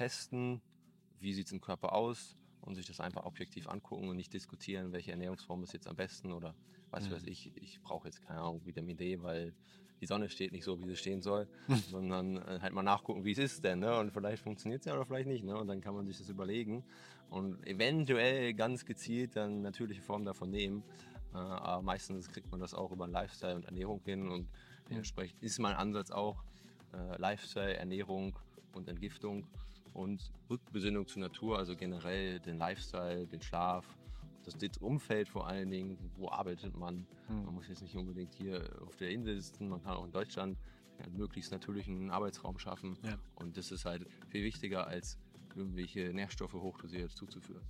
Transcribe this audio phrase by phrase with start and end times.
[0.00, 0.62] testen,
[1.18, 4.92] wie sieht es im Körper aus und sich das einfach objektiv angucken und nicht diskutieren,
[4.92, 6.54] welche Ernährungsform ist jetzt am besten oder
[6.90, 7.12] was mhm.
[7.12, 9.52] weiß ich, ich brauche jetzt keine Ahnung, Vitamin D, weil
[10.00, 11.46] die Sonne steht nicht so, wie sie stehen soll,
[11.90, 13.80] sondern äh, halt mal nachgucken, wie es ist denn.
[13.80, 13.94] Ne?
[13.98, 15.44] Und vielleicht funktioniert es ja oder vielleicht nicht.
[15.44, 15.54] Ne?
[15.54, 16.82] Und dann kann man sich das überlegen
[17.28, 20.82] und eventuell ganz gezielt dann natürliche Formen davon nehmen.
[21.34, 24.48] Äh, aber meistens kriegt man das auch über Lifestyle und Ernährung hin und
[24.88, 26.42] dementsprechend ist mein Ansatz auch
[26.94, 28.38] äh, Lifestyle, Ernährung
[28.72, 29.46] und Entgiftung
[29.92, 33.86] und Rückbesinnung zur Natur, also generell den Lifestyle, den Schlaf,
[34.44, 37.06] das Umfeld vor allen Dingen, wo arbeitet man.
[37.28, 37.44] Mhm.
[37.44, 40.58] Man muss jetzt nicht unbedingt hier auf der Insel sitzen, man kann auch in Deutschland
[40.98, 42.98] einen möglichst natürlichen Arbeitsraum schaffen.
[43.04, 43.16] Ja.
[43.36, 45.18] Und das ist halt viel wichtiger, als
[45.54, 47.64] irgendwelche Nährstoffe hochdosiert zuzuführen.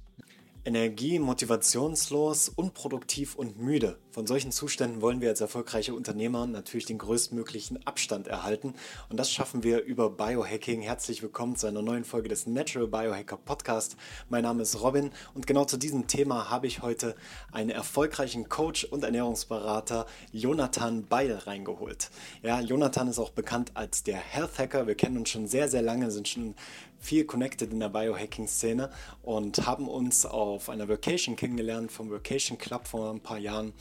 [0.67, 3.99] Energie, motivationslos, unproduktiv und müde.
[4.11, 8.75] Von solchen Zuständen wollen wir als erfolgreiche Unternehmer natürlich den größtmöglichen Abstand erhalten.
[9.09, 10.83] Und das schaffen wir über Biohacking.
[10.83, 13.97] Herzlich willkommen zu einer neuen Folge des Natural Biohacker Podcast.
[14.29, 17.15] Mein Name ist Robin und genau zu diesem Thema habe ich heute
[17.53, 22.11] einen erfolgreichen Coach und Ernährungsberater, Jonathan Beil, reingeholt.
[22.43, 24.87] Ja, Jonathan ist auch bekannt als der Health Hacker.
[24.87, 26.55] Wir kennen uns schon sehr, sehr lange, sind schon
[27.01, 28.91] viel connected in der Biohacking-Szene
[29.23, 33.73] und haben uns auf einer Vacation kennengelernt vom Vacation Club vor ein paar Jahren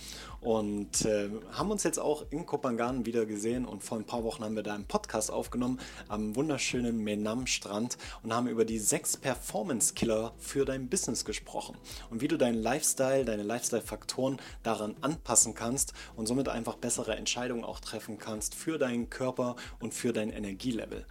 [0.41, 4.43] und äh, haben uns jetzt auch in Kopangan wieder gesehen und vor ein paar Wochen
[4.43, 10.33] haben wir da einen Podcast aufgenommen am wunderschönen Menam-Strand und haben über die sechs Performance-Killer
[10.37, 11.77] für dein Business gesprochen
[12.09, 17.63] und wie du deinen Lifestyle, deine Lifestyle-Faktoren daran anpassen kannst und somit einfach bessere Entscheidungen
[17.63, 21.05] auch treffen kannst für deinen Körper und für dein Energielevel.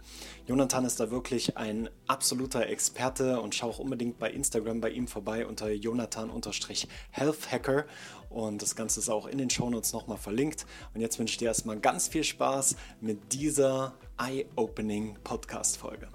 [0.47, 5.07] Jonathan ist da wirklich ein absoluter Experte und schau auch unbedingt bei Instagram bei ihm
[5.07, 7.85] vorbei unter Jonathan-Healthhacker
[8.29, 10.65] und das Ganze ist auch in den Shownotes nochmal verlinkt.
[10.93, 16.07] Und jetzt wünsche ich dir erstmal ganz viel Spaß mit dieser Eye-Opening Podcast-Folge.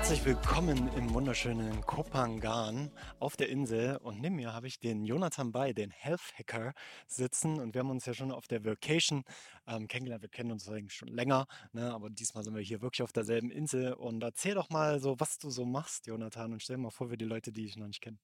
[0.00, 5.52] Herzlich willkommen im wunderschönen Kopangan auf der Insel und neben mir habe ich den Jonathan
[5.52, 6.72] Bay, den Health Hacker,
[7.06, 9.24] sitzen und wir haben uns ja schon auf der Vacation
[9.66, 10.22] ähm, kennengelernt.
[10.22, 11.92] Wir kennen uns eigentlich schon länger, ne?
[11.92, 15.36] aber diesmal sind wir hier wirklich auf derselben Insel und erzähl doch mal so, was
[15.36, 18.00] du so machst, Jonathan, und stell mal vor für die Leute, die ich noch nicht
[18.00, 18.18] kenne.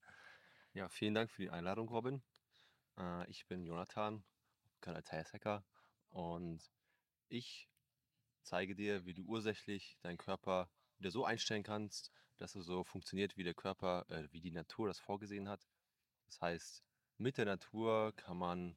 [0.73, 2.23] Ja, vielen Dank für die Einladung, Robin.
[2.99, 4.25] Äh, ich bin Jonathan,
[4.81, 5.63] bekannt als Health Hacker
[6.09, 6.73] und
[7.29, 7.69] ich
[8.41, 13.37] zeige dir, wie du ursächlich deinen Körper wieder so einstellen kannst, dass es so funktioniert,
[13.37, 15.67] wie der Körper, äh, wie die Natur das vorgesehen hat.
[16.27, 16.85] Das heißt,
[17.19, 18.77] mit der Natur kann man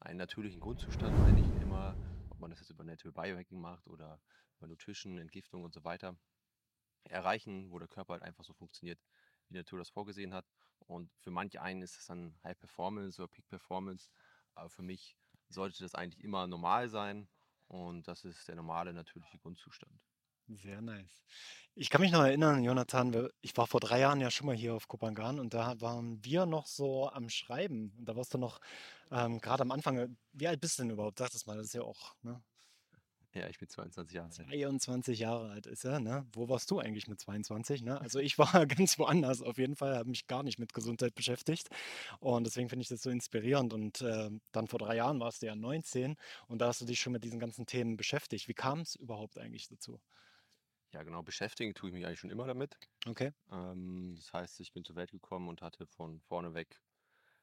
[0.00, 1.96] einen natürlichen Grundzustand, nenne ich immer,
[2.30, 4.20] ob man das jetzt über Natural Biohacking macht oder
[4.58, 6.16] über Nutrition, Entgiftung und so weiter,
[7.04, 8.98] erreichen, wo der Körper halt einfach so funktioniert,
[9.48, 10.46] wie die Natur das vorgesehen hat.
[10.86, 14.10] Und für manche einen ist es dann High Performance oder Peak Performance,
[14.54, 15.16] aber für mich
[15.48, 17.28] sollte das eigentlich immer normal sein
[17.68, 20.00] und das ist der normale natürliche Grundzustand.
[20.48, 21.24] Sehr nice.
[21.74, 24.74] Ich kann mich noch erinnern, Jonathan, ich war vor drei Jahren ja schon mal hier
[24.74, 27.92] auf Kopangan und da waren wir noch so am Schreiben.
[27.98, 28.60] Und da warst du noch
[29.10, 29.98] ähm, gerade am Anfang.
[29.98, 31.18] Äh, wie alt bist du denn überhaupt?
[31.18, 32.42] Sag das mal, das ist ja auch, ne?
[33.34, 34.48] Ja, ich bin 22 Jahre alt.
[34.48, 36.24] 22 Jahre alt ist er, ne?
[36.32, 38.00] Wo warst du eigentlich mit 22, ne?
[38.00, 41.68] Also ich war ganz woanders auf jeden Fall, habe mich gar nicht mit Gesundheit beschäftigt
[42.20, 45.46] und deswegen finde ich das so inspirierend und äh, dann vor drei Jahren warst du
[45.46, 46.16] ja 19
[46.46, 48.46] und da hast du dich schon mit diesen ganzen Themen beschäftigt.
[48.46, 50.00] Wie kam es überhaupt eigentlich dazu?
[50.94, 52.78] Ja, genau, beschäftigen tue ich mich eigentlich schon immer damit.
[53.06, 53.32] Okay.
[53.50, 56.82] Ähm, das heißt, ich bin zur Welt gekommen und hatte von vorne weg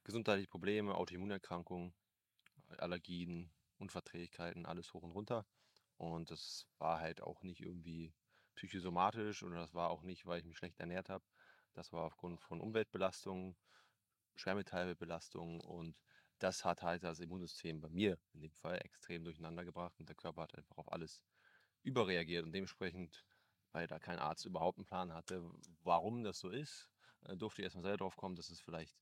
[0.04, 1.96] gesundheitliche Probleme, Autoimmunerkrankungen,
[2.70, 5.48] Allergien, Unverträglichkeiten, alles hoch und runter.
[5.98, 8.16] Und das war halt auch nicht irgendwie
[8.56, 11.26] psychosomatisch oder das war auch nicht, weil ich mich schlecht ernährt habe.
[11.74, 13.58] Das war aufgrund von Umweltbelastungen,
[14.36, 15.98] Schwermetallbelastungen und
[16.40, 20.16] das hat halt das Immunsystem bei mir in dem Fall extrem durcheinander gebracht und der
[20.16, 21.24] Körper hat einfach auf alles
[21.84, 23.26] überreagiert und dementsprechend
[23.72, 25.50] weil da kein Arzt überhaupt einen Plan hatte,
[25.84, 26.90] warum das so ist,
[27.24, 28.96] äh, durfte ich erstmal selber drauf kommen, dass es vielleicht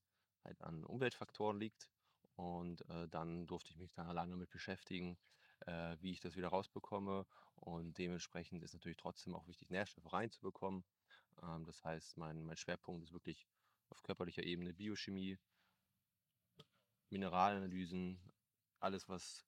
[0.43, 1.89] halt an Umweltfaktoren liegt.
[2.35, 5.17] Und äh, dann durfte ich mich da lange damit beschäftigen,
[5.65, 7.25] äh, wie ich das wieder rausbekomme.
[7.55, 10.85] Und dementsprechend ist natürlich trotzdem auch wichtig, Nährstoffe reinzubekommen.
[11.43, 13.45] Ähm, das heißt, mein, mein Schwerpunkt ist wirklich
[13.89, 15.37] auf körperlicher Ebene Biochemie,
[17.09, 18.21] Mineralanalysen,
[18.79, 19.45] alles, was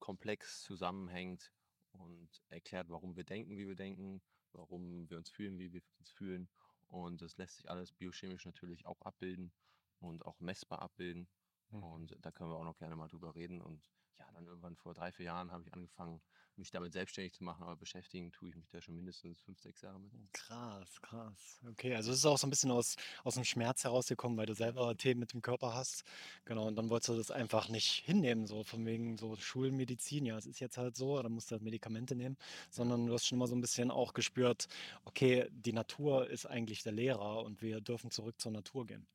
[0.00, 1.50] komplex zusammenhängt
[1.92, 4.20] und erklärt, warum wir denken, wie wir denken,
[4.54, 6.48] warum wir uns fühlen, wie wir uns fühlen.
[6.88, 9.52] Und das lässt sich alles biochemisch natürlich auch abbilden
[10.00, 11.28] und auch messbar abbilden.
[11.70, 11.82] Mhm.
[11.82, 13.60] Und da können wir auch noch gerne mal drüber reden.
[13.60, 16.22] Und ja, dann irgendwann vor drei, vier Jahren habe ich angefangen,
[16.56, 19.80] mich damit selbstständig zu machen, aber beschäftigen tue ich mich da schon mindestens fünf, sechs
[19.82, 20.12] Jahre mit.
[20.32, 21.60] Krass, krass.
[21.64, 24.54] Okay, also es ist auch so ein bisschen aus, aus dem Schmerz herausgekommen, weil du
[24.54, 26.02] selber Themen mit dem Körper hast.
[26.44, 30.36] Genau, und dann wolltest du das einfach nicht hinnehmen, so von wegen so Schulmedizin, ja,
[30.36, 32.36] es ist jetzt halt so, dann musst du halt Medikamente nehmen,
[32.70, 34.66] sondern du hast schon immer so ein bisschen auch gespürt,
[35.04, 39.06] okay, die Natur ist eigentlich der Lehrer und wir dürfen zurück zur Natur gehen.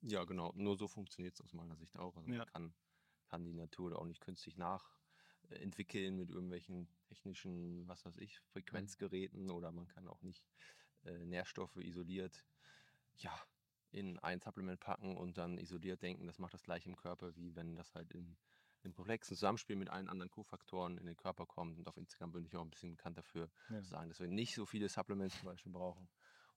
[0.00, 0.52] Ja, genau.
[0.54, 2.16] Nur so funktioniert es aus meiner Sicht auch.
[2.16, 2.44] Also man Ja.
[2.44, 2.74] kann,
[3.28, 9.70] kann die Natur auch nicht künstlich nachentwickeln mit irgendwelchen technischen, was weiß ich, Frequenzgeräten oder
[9.72, 10.44] man kann auch nicht
[11.04, 12.44] äh, Nährstoffe isoliert,
[13.16, 13.32] ja,
[13.90, 17.54] in ein Supplement packen und dann isoliert denken, das macht das gleiche im Körper, wie
[17.54, 18.36] wenn das halt in
[18.84, 21.78] im komplexen Zusammenspiel mit allen anderen Kofaktoren in den Körper kommt.
[21.78, 23.82] Und auf Instagram bin ich auch ein bisschen bekannt dafür, Ja.
[23.82, 26.08] zu sagen, dass wir nicht so viele Supplements zum Beispiel brauchen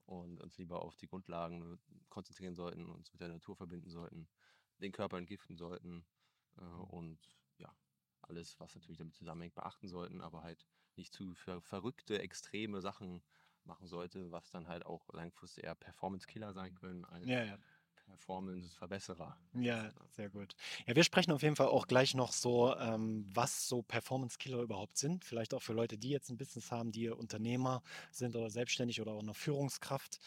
[0.05, 1.79] und uns lieber auf die Grundlagen
[2.09, 4.29] konzentrieren sollten, uns mit der Natur verbinden sollten,
[4.79, 7.19] den Körper entgiften sollten äh, und
[7.57, 7.75] ja,
[8.21, 10.65] alles, was natürlich damit zusammenhängt, beachten sollten, aber halt
[10.95, 13.23] nicht zu ver verrückte, extreme Sachen
[13.63, 17.57] machen sollte, was dann halt auch langfristig eher Performance-Killer sein können als Ja, ja.
[17.95, 19.37] Performance-Verbesserer.
[19.53, 20.55] Ja, sehr gut.
[20.87, 24.97] Ja, wir sprechen auf jeden Fall auch gleich noch so, ähm, was so Performance-Killer überhaupt
[24.97, 25.25] sind.
[25.25, 27.81] Vielleicht auch für Leute, die jetzt ein Business haben, die Unternehmer
[28.13, 30.19] sind oder selbstständig oder auch eine Führungskraft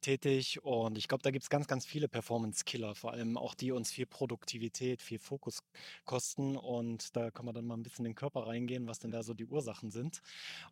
[0.00, 0.62] tätig.
[0.62, 3.90] Und ich glaube, da gibt es ganz, ganz viele Performance-Killer, vor allem auch die uns
[3.90, 5.62] viel Produktivität, viel Fokus
[6.04, 6.56] kosten.
[6.56, 9.22] Und da kann man dann mal ein bisschen in den Körper reingehen, was denn da
[9.22, 10.22] so die Ursachen sind.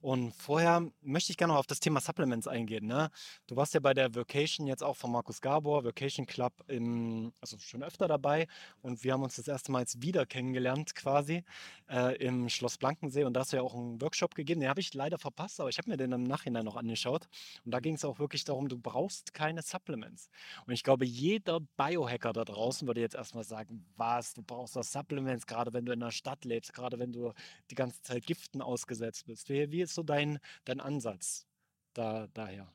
[0.01, 2.87] Und vorher möchte ich gerne noch auf das Thema Supplements eingehen.
[2.87, 3.11] Ne?
[3.47, 7.59] Du warst ja bei der Vocation jetzt auch von Markus Gabor, Vocation Club, im, also
[7.59, 8.47] schon öfter dabei.
[8.83, 11.45] Und wir haben uns das erste Mal jetzt wieder kennengelernt, quasi,
[11.89, 13.25] äh, im Schloss Blankensee.
[13.25, 14.61] Und da hast du ja auch einen Workshop gegeben.
[14.61, 17.29] Den habe ich leider verpasst, aber ich habe mir den im Nachhinein noch angeschaut.
[17.65, 20.29] Und da ging es auch wirklich darum, du brauchst keine Supplements.
[20.67, 24.83] Und ich glaube, jeder Biohacker da draußen würde jetzt erstmal sagen, was, du brauchst doch
[24.85, 27.33] Supplements, gerade wenn du in der Stadt lebst, gerade wenn du
[27.71, 29.49] die ganze Zeit Giften ausgesetzt bist.
[29.49, 31.47] Wie, wie ist so dein, dein Ansatz
[31.95, 32.75] da, daher?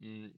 [0.00, 0.30] Mm,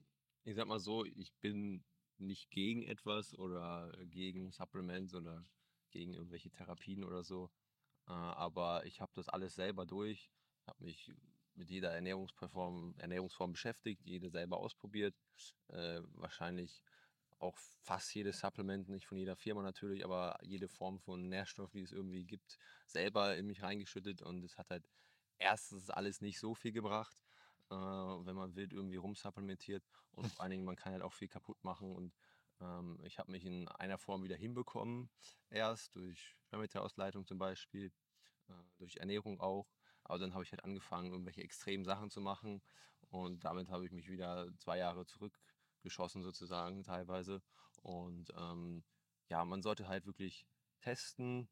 [0.44, 1.84] Ich sag mal so, ich bin
[2.18, 5.44] nicht gegen etwas oder gegen Supplements oder
[5.90, 7.50] gegen irgendwelche Therapien oder so.
[8.08, 10.30] Äh, aber ich habe das alles selber durch,
[10.66, 11.12] habe mich
[11.56, 15.14] mit jeder Ernährungsform, Ernährungsform beschäftigt, jede selber ausprobiert.
[15.68, 16.82] Äh, wahrscheinlich
[17.38, 21.82] auch fast jedes Supplement, nicht von jeder Firma natürlich, aber jede Form von Nährstoff, die
[21.82, 24.22] es irgendwie gibt, selber in mich reingeschüttet.
[24.22, 24.88] Und es hat halt
[25.38, 27.22] erstens alles nicht so viel gebracht,
[27.70, 29.84] äh, wenn man wild irgendwie rumsupplementiert.
[30.12, 31.94] Und vor allen Dingen, man kann halt auch viel kaputt machen.
[31.94, 32.14] Und
[32.60, 35.10] ähm, ich habe mich in einer Form wieder hinbekommen,
[35.50, 37.92] erst durch Schwermetellausleitung zum Beispiel,
[38.48, 39.73] äh, durch Ernährung auch,
[40.04, 42.62] aber dann habe ich halt angefangen, irgendwelche extremen Sachen zu machen.
[43.10, 47.42] Und damit habe ich mich wieder zwei Jahre zurückgeschossen sozusagen teilweise.
[47.82, 48.84] Und ähm,
[49.28, 50.46] ja, man sollte halt wirklich
[50.80, 51.48] testen,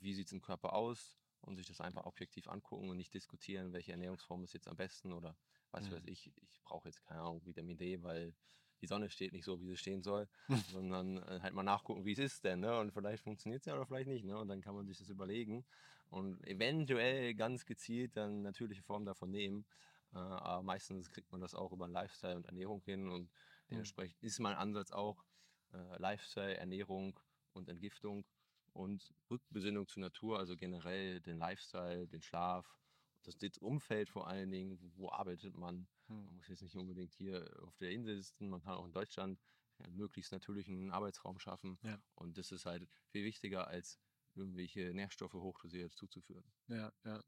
[0.00, 3.72] wie sieht es im Körper aus und sich das einfach objektiv angucken und nicht diskutieren,
[3.72, 5.36] welche Ernährungsform ist jetzt am besten oder
[5.70, 5.94] was Mhm.
[5.94, 8.34] weiß ich, ich brauche jetzt keine Ahnung, Vitamin D, weil
[8.80, 10.28] die Sonne steht nicht so, wie sie stehen soll,
[10.72, 12.78] sondern äh, halt mal nachgucken, wie es ist denn, ne?
[12.78, 14.38] Und vielleicht funktioniert es ja oder vielleicht nicht, ne?
[14.38, 15.64] Und dann kann man sich das überlegen
[16.10, 19.66] und eventuell ganz gezielt dann natürliche Formen davon nehmen.
[20.14, 23.30] Äh, aber meistens kriegt man das auch über Lifestyle und Ernährung hin und
[23.70, 25.24] dementsprechend ist mein Ansatz auch
[25.72, 27.18] äh, Lifestyle, Ernährung
[27.52, 28.24] und Entgiftung
[28.72, 32.78] und Rückbesinnung zur Natur, also generell den Lifestyle, den Schlaf,
[33.24, 35.86] das, Umfeld vor allen Dingen, wo arbeitet man.
[36.08, 39.40] Man muss jetzt nicht unbedingt hier auf der Insel sitzen, man kann auch in Deutschland
[39.78, 41.78] einen möglichst natürlichen Arbeitsraum schaffen.
[41.82, 42.00] Ja.
[42.14, 44.00] Und das ist halt viel wichtiger, als
[44.34, 46.44] irgendwelche Nährstoffe hochdosiert zuzuführen.
[46.68, 47.22] Ja, ja.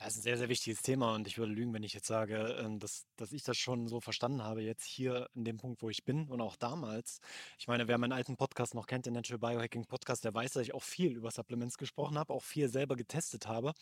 [0.00, 2.36] Ja, ist ein sehr, sehr wichtiges Thema und ich würde lügen, wenn ich jetzt sage,
[2.58, 5.88] ähm, dass, dass ich das schon so verstanden habe, jetzt hier in dem Punkt, wo
[5.88, 7.20] ich bin und auch damals.
[7.58, 10.64] Ich meine, wer meinen alten Podcast noch kennt, den Natural Biohacking Podcast, der weiß, dass
[10.64, 13.72] ich auch viel über Supplements gesprochen habe, auch viel selber getestet habe.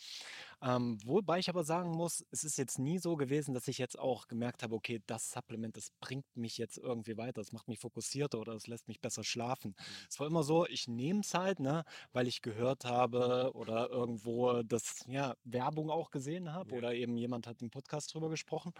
[0.61, 3.97] Ähm, wobei ich aber sagen muss, es ist jetzt nie so gewesen, dass ich jetzt
[3.99, 7.79] auch gemerkt habe, okay, das Supplement, das bringt mich jetzt irgendwie weiter, das macht mich
[7.79, 9.75] fokussierter oder es lässt mich besser schlafen.
[10.09, 14.61] Es war immer so, ich nehme es halt, ne, weil ich gehört habe oder irgendwo
[14.63, 16.77] das, ja, Werbung auch gesehen habe Ja.
[16.77, 18.73] oder eben jemand hat im Podcast drüber gesprochen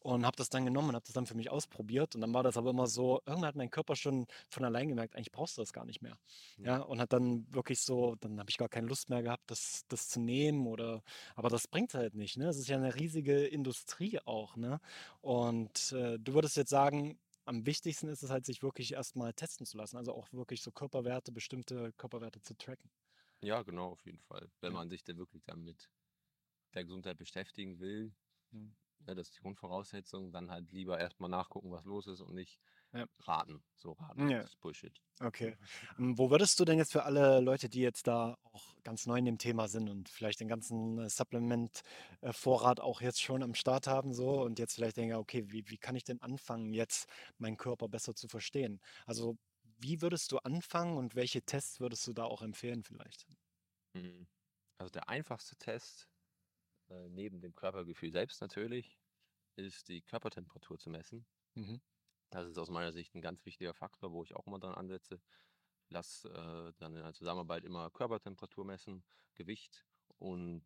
[0.00, 2.42] und habe das dann genommen und habe das dann für mich ausprobiert und dann war
[2.42, 5.62] das aber immer so, irgendwann hat mein Körper schon von allein gemerkt, eigentlich brauchst du
[5.62, 6.18] das gar nicht mehr.
[6.62, 9.82] Ja, und hat dann wirklich so, dann habe ich gar keine Lust mehr gehabt, das,
[9.88, 11.02] das zu nehmen oder,
[11.34, 12.48] aber das bringt halt nicht, ne?
[12.48, 14.80] Es ist ja eine riesige Industrie auch, ne?
[15.20, 19.66] Und äh, du würdest jetzt sagen, am wichtigsten ist es halt, sich wirklich erstmal testen
[19.66, 22.90] zu lassen, also auch wirklich so Körperwerte, bestimmte Körperwerte zu tracken.
[23.42, 24.50] Ja, genau, auf jeden Fall.
[24.60, 24.78] Wenn Ja.
[24.78, 25.90] man sich da wirklich dann mit
[26.74, 28.14] der Gesundheit beschäftigen will,
[28.52, 28.74] Mhm.
[29.00, 32.60] ne, das ist die Grundvoraussetzung, dann halt lieber erstmal nachgucken, was los ist und nicht
[32.92, 33.06] Ja.
[33.20, 33.64] raten.
[33.76, 34.42] So raten, Ja.
[34.42, 35.02] das ist Bullshit.
[35.20, 35.56] Okay.
[35.98, 39.16] Ähm, Wo würdest du denn jetzt für alle Leute, die jetzt da auch ganz neu
[39.18, 43.86] in dem Thema sind und vielleicht den ganzen äh, Supplement-Vorrat auch jetzt schon am Start
[43.86, 47.08] haben, so und jetzt vielleicht denken, okay, wie, wie kann ich denn anfangen, jetzt
[47.38, 48.80] meinen Körper besser zu verstehen?
[49.06, 49.38] Also,
[49.78, 53.26] wie würdest du anfangen und welche Tests würdest du da auch empfehlen, vielleicht?
[53.94, 54.28] Mhm.
[54.78, 56.08] Also der einfachste Test,
[56.90, 58.98] äh, neben dem Körpergefühl selbst natürlich,
[59.56, 61.26] ist die Körpertemperatur zu messen.
[61.56, 61.76] Mhm.
[62.30, 65.20] Das ist aus meiner Sicht ein ganz wichtiger Faktor, wo ich auch immer dran ansetze.
[65.90, 69.86] Lass äh, dann in der Zusammenarbeit immer Körpertemperatur messen, Gewicht
[70.18, 70.64] und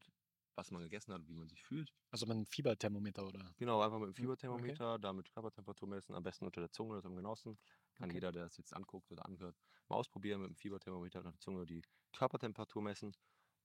[0.56, 1.94] was man gegessen hat, wie man sich fühlt.
[2.12, 3.52] Also mit einem Fieberthermometer oder?
[3.58, 4.80] Genau, einfach mit dem Hm, okay.
[4.80, 7.58] Fieberthermometer, damit Körpertemperatur messen, am besten unter der Zunge, ist am genauesten.
[7.94, 8.14] Kann Okay.
[8.14, 9.56] jeder, der das jetzt anguckt oder anhört,
[9.88, 13.14] mal ausprobieren, mit dem Fieberthermometer unter der Zunge die Körpertemperatur messen.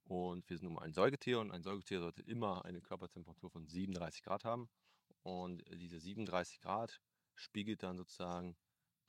[0.06, 3.68] Und wir sind nun mal ein Säugetier und ein Säugetier sollte immer eine Körpertemperatur von
[3.68, 4.70] 37 Grad haben.
[5.24, 7.02] Und diese 37 Grad
[7.36, 8.58] spiegelt dann sozusagen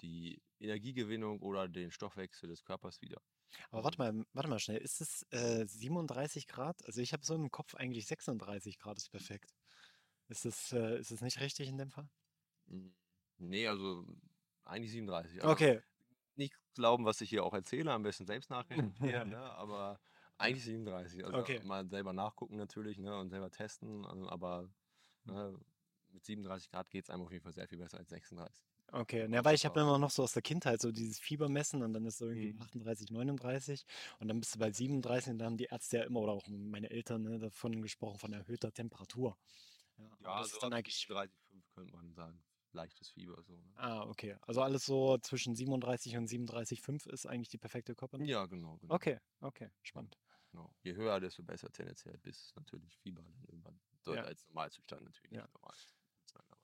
[0.03, 3.23] die Energiegewinnung oder den Stoffwechsel des Körpers wieder.
[3.71, 4.79] Aber warte mal, warte mal schnell.
[4.79, 6.85] Ist es äh, 37 Grad?
[6.87, 9.55] Also ich habe so im Kopf eigentlich 36 Grad ist perfekt.
[10.29, 12.09] Ist es, äh, ist es nicht richtig in dem Fall?
[13.38, 14.05] Nee, also
[14.65, 15.43] eigentlich 37.
[15.43, 15.81] Also Okay.
[16.37, 19.38] nicht glauben, was ich hier auch erzähle, am besten selbst nachrecherchieren, ne?
[19.38, 20.00] aber
[20.38, 21.25] eigentlich 37.
[21.25, 21.61] Also Okay.
[21.61, 23.19] mal selber nachgucken natürlich ne?
[23.19, 24.71] und selber testen, also, aber
[25.25, 25.59] ne,
[26.09, 28.57] mit 37 Grad geht es einem auf jeden Fall sehr viel besser als 36.
[28.93, 31.93] Okay, ne, weil ich habe immer noch so aus der Kindheit so dieses Fiebermessen und
[31.93, 32.61] dann ist so irgendwie Mhm.
[32.61, 33.85] 38, 39
[34.21, 36.47] und dann bist du bei 37 und dann haben die Ärzte ja immer oder auch
[36.47, 39.37] meine Eltern ne, davon gesprochen von erhöhter Temperatur.
[39.99, 41.07] Ja, Ja, das so ist dann eigentlich.
[41.07, 42.43] 37,5 könnte man sagen.
[42.73, 43.55] Leichtes Fieber so.
[43.57, 43.75] Ne?
[43.75, 44.37] Ah, okay.
[44.43, 48.19] Also alles so zwischen 37 und 37,5 ist eigentlich die perfekte Körper.
[48.19, 50.19] Ja, genau, genau, Okay, okay, spannend.
[50.56, 50.75] Genau.
[50.82, 54.22] Je höher, desto besser tendenziell, bis natürlich Fieber dann irgendwann Ja.
[54.25, 55.42] als Normalzustand natürlich Ja.
[55.42, 55.92] nicht normal sein.
[56.34, 56.58] Aber.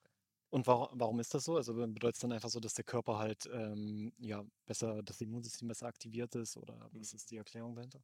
[0.50, 1.56] Und warum, warum ist das so?
[1.56, 5.68] Also bedeutet es dann einfach so, dass der Körper halt ähm, ja besser, das Immunsystem
[5.68, 7.14] besser aktiviert ist oder was Mhm.
[7.14, 8.02] ist die Erklärung dahinter?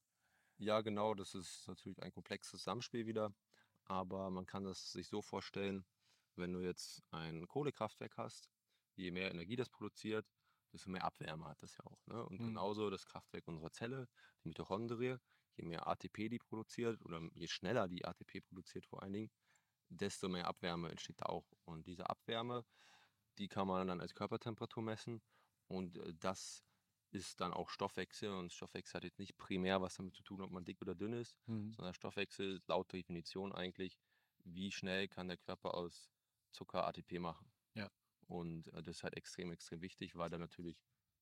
[0.60, 3.34] Ja, genau, das ist natürlich ein komplexes Zusammenspiel wieder.
[3.84, 5.86] Aber man kann das sich so vorstellen,
[6.36, 8.50] wenn du jetzt ein Kohlekraftwerk hast,
[8.96, 10.26] je mehr Energie das produziert,
[10.72, 12.04] desto mehr Abwärme hat das ja auch.
[12.06, 12.24] Ne?
[12.24, 12.42] Und Mhm.
[12.42, 14.08] genauso das Kraftwerk unserer Zelle,
[14.44, 15.16] die Mitochondrie,
[15.58, 19.30] je mehr ATP die produziert oder je schneller die ATP produziert vor allen Dingen,
[19.88, 21.52] desto mehr Abwärme entsteht da auch.
[21.64, 22.64] Und diese Abwärme,
[23.38, 25.22] die kann man dann als Körpertemperatur messen.
[25.66, 26.64] Und äh, das
[27.10, 28.30] ist dann auch Stoffwechsel.
[28.30, 31.12] Und Stoffwechsel hat jetzt nicht primär was damit zu tun, ob man dick oder dünn
[31.14, 31.72] ist, Mhm.
[31.72, 33.98] sondern Stoffwechsel ist laut Definition eigentlich,
[34.44, 36.10] wie schnell kann der Körper aus
[36.52, 37.50] Zucker ATP machen.
[37.74, 37.90] Ja.
[38.26, 40.78] Und äh, das ist halt extrem, extrem wichtig, weil da natürlich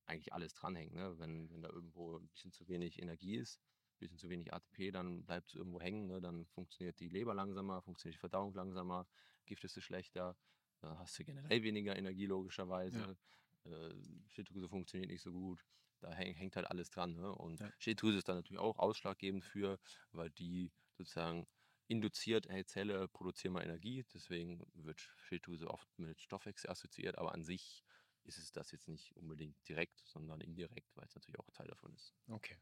[0.06, 0.92] eigentlich alles dranhängt.
[0.92, 1.18] Ne?
[1.18, 3.60] Wenn, wenn da irgendwo ein bisschen zu wenig Energie ist,
[3.98, 6.06] bisschen zu wenig ATP, dann bleibt es irgendwo hängen.
[6.06, 6.20] Ne?
[6.20, 9.06] Dann funktioniert die Leber langsamer, funktioniert die Verdauung langsamer,
[9.46, 10.36] giftest du schlechter,
[10.80, 13.16] dann hast du generell weniger Energie logischerweise.
[13.64, 13.94] Äh,
[14.28, 15.64] Schilddrüse funktioniert nicht so gut.
[16.00, 17.14] Da häng, hängt halt alles dran.
[17.14, 17.32] Ne?
[17.34, 17.72] Und Ja.
[17.78, 19.78] Schilddrüse ist dann natürlich auch ausschlaggebend für,
[20.12, 21.46] weil die sozusagen
[21.88, 24.04] induziert, hey Zelle, produziere mal Energie.
[24.12, 27.84] Deswegen wird Schilddrüse oft mit Stoffwechsel assoziiert, aber an sich
[28.24, 31.94] ist es das jetzt nicht unbedingt direkt, sondern indirekt, weil es natürlich auch Teil davon
[31.94, 32.14] ist.
[32.30, 32.56] Okay.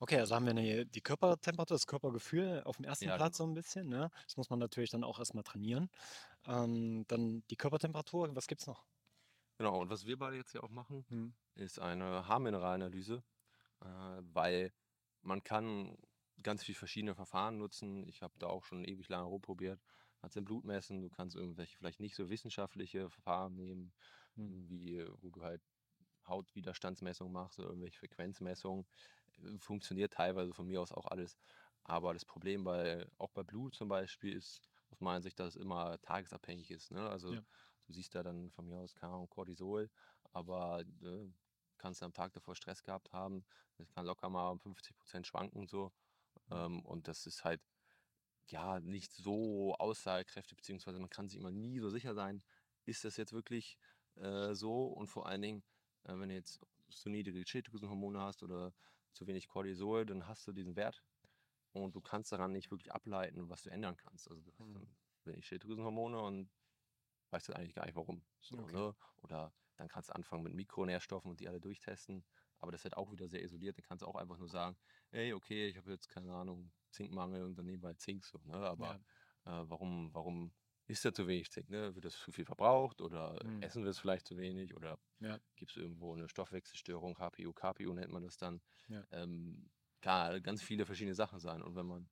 [0.00, 3.38] Okay, also haben wir eine, die Körpertemperatur, das Körpergefühl auf dem ersten Ja, Platz genau.
[3.38, 3.88] so ein bisschen.
[3.88, 4.10] Ne?
[4.26, 5.88] Das muss man natürlich dann auch erstmal trainieren.
[6.46, 8.86] Ähm, dann die Körpertemperatur, was gibt's noch?
[9.58, 11.28] Genau, und was wir beide jetzt ja auch machen, Hm.
[11.54, 13.24] ist eine Haarmineralanalyse,
[13.82, 14.72] äh, weil
[15.22, 15.96] man kann
[16.42, 18.06] ganz viele verschiedene Verfahren nutzen.
[18.08, 19.82] Ich habe da auch schon ewig lange rumprobiert.
[20.20, 23.94] Kannst im Blut messen, du kannst irgendwelche vielleicht nicht so wissenschaftliche Verfahren nehmen,
[24.36, 24.56] Hm.
[24.68, 25.62] wie äh, wo du halt
[26.28, 28.86] Hautwiderstandsmessungen machst oder irgendwelche Frequenzmessungen.
[29.42, 31.38] Äh, Funktioniert teilweise von mir aus auch alles.
[31.84, 35.60] Aber das Problem bei, auch bei Blut zum Beispiel ist aus meiner Sicht, dass es
[35.62, 36.90] immer tagesabhängig ist.
[36.90, 37.08] Ne?
[37.08, 37.42] Also Ja.
[37.86, 39.90] du siehst da dann von mir aus keine Ahnung, Cortisol,
[40.32, 41.28] aber äh,
[41.78, 43.44] kannst am Tag davor Stress gehabt haben.
[43.76, 45.92] Das kann locker mal um 50 Prozent schwanken so.
[46.50, 47.62] Ähm, und das ist halt
[48.48, 52.44] ja nicht so aussagekräftig, beziehungsweise man kann sich immer nie so sicher sein,
[52.84, 53.78] ist das jetzt wirklich
[54.16, 54.86] äh, so?
[54.86, 55.64] Und vor allen Dingen,
[56.06, 56.60] äh, wenn du jetzt
[56.90, 58.74] zu niedrige Schilddrüsenhormone hast oder
[59.12, 61.02] zu wenig Cortisol, dann hast du diesen Wert
[61.72, 64.28] und du kannst daran nicht wirklich ableiten, was du ändern kannst.
[64.30, 64.74] Also du hast Mhm.
[64.74, 66.50] dann wenig Schilddrüsenhormone und
[67.30, 68.24] weißt du eigentlich gar nicht warum.
[68.40, 68.72] So, Okay.
[68.72, 68.96] ne?
[69.22, 72.24] Oder dann kannst du anfangen mit Mikronährstoffen und die alle durchtesten.
[72.58, 73.76] Aber das ist halt auch wieder sehr isoliert.
[73.78, 74.76] Dann kannst du auch einfach nur sagen,
[75.10, 78.38] hey, okay, ich habe jetzt keine Ahnung, Zinkmangel und dann nehmen wir halt Zink so.
[78.44, 78.54] Ne?
[78.56, 78.94] Aber
[79.44, 80.54] äh, warum, warum
[80.86, 81.70] ist da zu wenig Zink?
[81.70, 81.94] Ne?
[81.94, 83.60] Wird das zu viel verbraucht oder Mhm.
[83.60, 85.40] essen wir es vielleicht zu wenig oder Ja.
[85.56, 88.62] gibt es irgendwo eine Stoffwechselstörung, HPU, KPU nennt man das dann.
[88.88, 89.06] Ja.
[89.10, 89.70] Ähm,
[90.02, 91.62] kann ganz viele verschiedene Sachen sein.
[91.62, 92.10] Und wenn man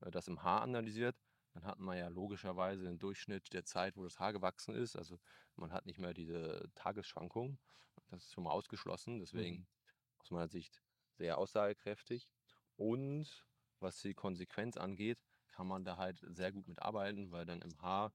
[0.00, 1.16] äh, das im Haar analysiert,
[1.54, 4.96] dann hat man ja logischerweise den Durchschnitt der Zeit, wo das Haar gewachsen ist.
[4.96, 5.18] Also
[5.56, 7.58] man hat nicht mehr diese Tagesschwankung.
[8.10, 9.20] Das ist schon mal ausgeschlossen.
[9.20, 9.66] Deswegen Mhm.
[10.18, 10.82] aus meiner Sicht
[11.12, 12.28] sehr aussagekräftig.
[12.76, 13.46] Und
[13.80, 15.20] was die Konsequenz angeht,
[15.56, 18.12] kann man da halt sehr gut mit arbeiten, weil dann im Haar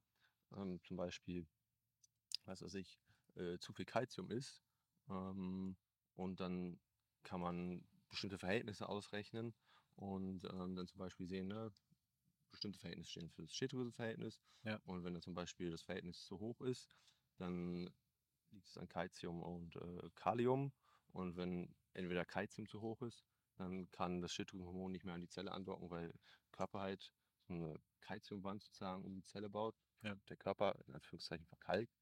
[0.55, 1.47] ähm, zum Beispiel,
[2.45, 2.99] was weiß ich,
[3.35, 4.61] äh, zu viel Kalzium ist.
[5.09, 5.75] Ähm,
[6.13, 6.79] und dann
[7.23, 9.55] kann man bestimmte Verhältnisse ausrechnen
[9.95, 11.71] und ähm, dann zum Beispiel sehen, ne,
[12.51, 14.39] bestimmte Verhältnisse stehen für das Schilddrüsenverhältnis.
[14.63, 14.79] Ja.
[14.85, 16.95] Und wenn dann zum Beispiel das Verhältnis zu hoch ist,
[17.37, 17.89] dann
[18.51, 20.73] liegt es an Calcium und äh, Kalium.
[21.11, 25.29] Und wenn entweder Calcium zu hoch ist, dann kann das Schilddrüsenhormon nicht mehr an die
[25.29, 26.13] Zelle andocken, weil
[26.51, 27.11] Körper halt
[27.55, 29.75] eine Calciumwand sozusagen um die Zelle baut.
[30.01, 30.15] Ja.
[30.29, 31.93] Der Körper in Anführungszeichen verkalkt.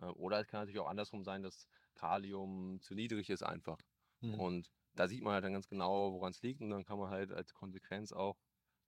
[0.00, 3.78] Äh, oder es kann natürlich auch andersrum sein, dass Kalium zu niedrig ist einfach.
[4.22, 4.40] Mhm.
[4.40, 6.60] Und da sieht man halt dann ganz genau, woran es liegt.
[6.62, 8.40] Und dann kann man halt als Konsequenz auch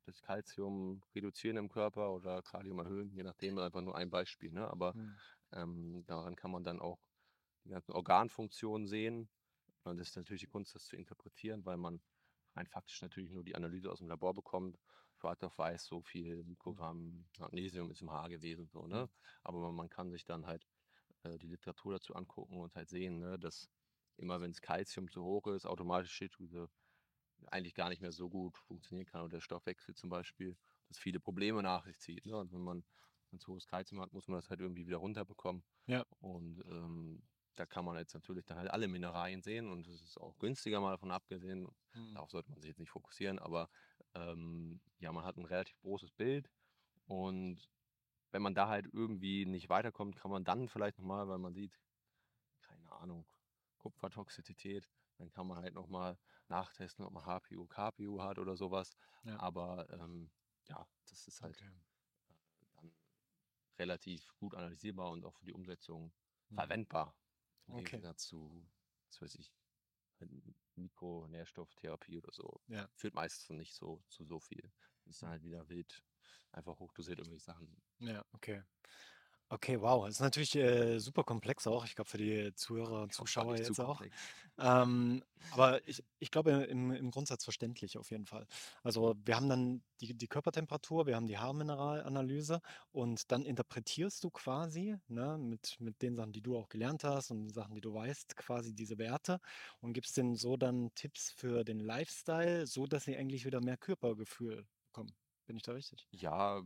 [0.06, 4.52] das Calcium reduzieren im Körper oder Kalium erhöhen, je nachdem, einfach nur ein Beispiel.
[4.52, 4.68] Ne?
[4.68, 5.22] Aber Mhm.
[5.52, 7.00] ähm, daran kann man dann auch
[7.64, 9.30] die ganzen Organfunktionen sehen.
[9.84, 12.02] Und das ist natürlich die Kunst, das zu interpretieren, weil man
[12.54, 14.78] rein faktisch natürlich nur die Analyse aus dem Labor bekommt.
[15.22, 18.66] Schwarz auf weiß, so viel Mikrogramm Magnesium ist im Haar gewesen.
[18.66, 19.08] So, ne?
[19.44, 20.66] Aber man, kann sich dann halt
[21.22, 23.70] äh, die Literatur dazu angucken und halt sehen, ne, dass
[24.16, 26.68] immer wenn das Kalzium zu hoch ist, automatisch Schilddrüse
[27.46, 30.56] eigentlich gar nicht mehr so gut funktionieren kann oder der Stoffwechsel zum Beispiel,
[30.88, 32.26] das viele Probleme nach sich zieht.
[32.26, 32.36] Ne?
[32.36, 32.84] Und wenn man
[33.32, 35.62] ein zu hohes Kalzium hat, muss man das halt irgendwie wieder runterbekommen.
[35.86, 36.04] Ja.
[36.18, 37.22] Und ähm,
[37.54, 40.80] da kann man jetzt natürlich dann halt alle Mineralien sehen und es ist auch günstiger
[40.80, 41.68] mal davon abgesehen.
[41.94, 42.14] Mhm.
[42.14, 43.68] Darauf sollte man sich jetzt nicht fokussieren, aber
[44.14, 46.50] ähm, ja, man hat ein relativ großes Bild
[47.06, 47.70] und
[48.32, 51.80] wenn man da halt irgendwie nicht weiterkommt, kann man dann vielleicht nochmal, weil man sieht,
[52.60, 53.26] keine Ahnung,
[53.78, 54.88] Kupfertoxizität,
[55.18, 58.96] dann kann man halt nochmal nachtesten, ob man HPU, KPU hat oder sowas.
[59.24, 59.36] Ja.
[59.38, 60.32] Aber ähm,
[60.68, 61.70] ja, das ist halt Okay.
[62.70, 62.96] dann
[63.78, 66.14] relativ gut analysierbar und auch für die Umsetzung
[66.50, 66.54] Mhm.
[66.54, 67.16] verwendbar.
[67.66, 67.76] Im Okay.
[67.76, 68.68] Gegensatz zu,
[69.08, 69.52] was weiß ich,
[70.76, 72.60] Mikronährstofftherapie oder so.
[72.68, 72.88] Ja.
[72.94, 74.72] Führt meistens nicht so zu so viel.
[75.04, 76.04] Das ist dann halt wieder wild,
[76.52, 77.82] einfach hochdosiert irgendwelche Sachen.
[78.00, 78.62] Ja, okay.
[79.52, 80.06] Okay, wow.
[80.06, 81.84] Das ist natürlich äh, super komplex auch.
[81.84, 83.98] Ich glaube, für die Zuhörer und Zuschauer nicht zu jetzt auch.
[83.98, 84.16] komplex.
[84.58, 88.46] Ähm, aber ich, ich glaube, im, im Grundsatz verständlich auf jeden Fall.
[88.82, 94.30] Also wir haben dann die, die Körpertemperatur, wir haben die Haarmineralanalyse und dann interpretierst du
[94.30, 97.92] quasi ne, mit, mit den Sachen, die du auch gelernt hast und Sachen, die du
[97.92, 99.38] weißt, quasi diese Werte
[99.80, 103.76] und gibst denen so dann Tipps für den Lifestyle, so dass sie eigentlich wieder mehr
[103.76, 105.14] Körpergefühl bekommen.
[105.46, 106.08] Bin ich da richtig?
[106.10, 106.62] Ja,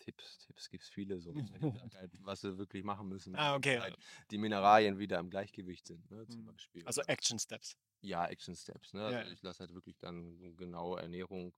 [0.00, 1.32] Tipps, Tipps gibt es viele so.
[1.36, 1.46] Ich
[1.84, 3.78] sag halt, was sie wirklich machen müssen, Ah, okay.
[3.78, 3.96] halt
[4.30, 6.52] die Mineralien wieder im Gleichgewicht sind, ne, zum Mhm.
[6.52, 6.84] Beispiel.
[6.86, 7.76] Also Action Steps.
[8.02, 8.94] Ja, Action Steps.
[8.94, 9.00] Ne?
[9.02, 9.32] Ja, Also ja.
[9.32, 11.54] ich lasse halt wirklich dann genaue Ernährung,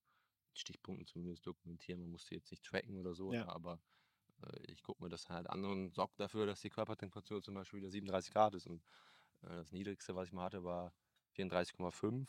[0.54, 2.00] Stichpunkten zumindest dokumentieren.
[2.00, 3.44] Man muss die jetzt nicht tracken oder so, Ja.
[3.44, 3.80] ne, aber
[4.44, 7.80] äh, ich gucke mir das halt an und sorge dafür, dass die Körpertemperatur zum Beispiel
[7.80, 8.66] wieder 37 Grad ist.
[8.66, 8.82] Und
[9.42, 10.92] äh, das niedrigste, was ich mal hatte, war
[11.36, 12.28] 34,5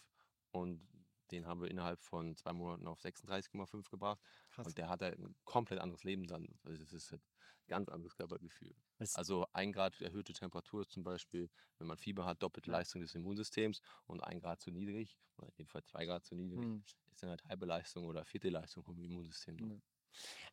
[0.51, 0.87] und
[1.31, 4.21] den haben wir innerhalb von zwei Monaten auf 36,5 gebracht.
[4.51, 4.67] Krass.
[4.67, 6.47] Und der hat halt ein komplett anderes Leben dann.
[6.63, 8.75] Also das ist halt ein ganz anderes Körpergefühl.
[8.99, 12.71] Es- Also ein Grad erhöhte Temperatur zum Beispiel, wenn man Fieber hat, doppelte.
[12.71, 16.35] Leistung des Immunsystems und ein Grad zu niedrig, oder in dem Fall zwei Grad zu
[16.35, 16.83] niedrig, Hm.
[17.11, 19.57] ist dann halt halbe Leistung oder vierte Leistung vom Immunsystem.
[19.59, 19.77] Ja.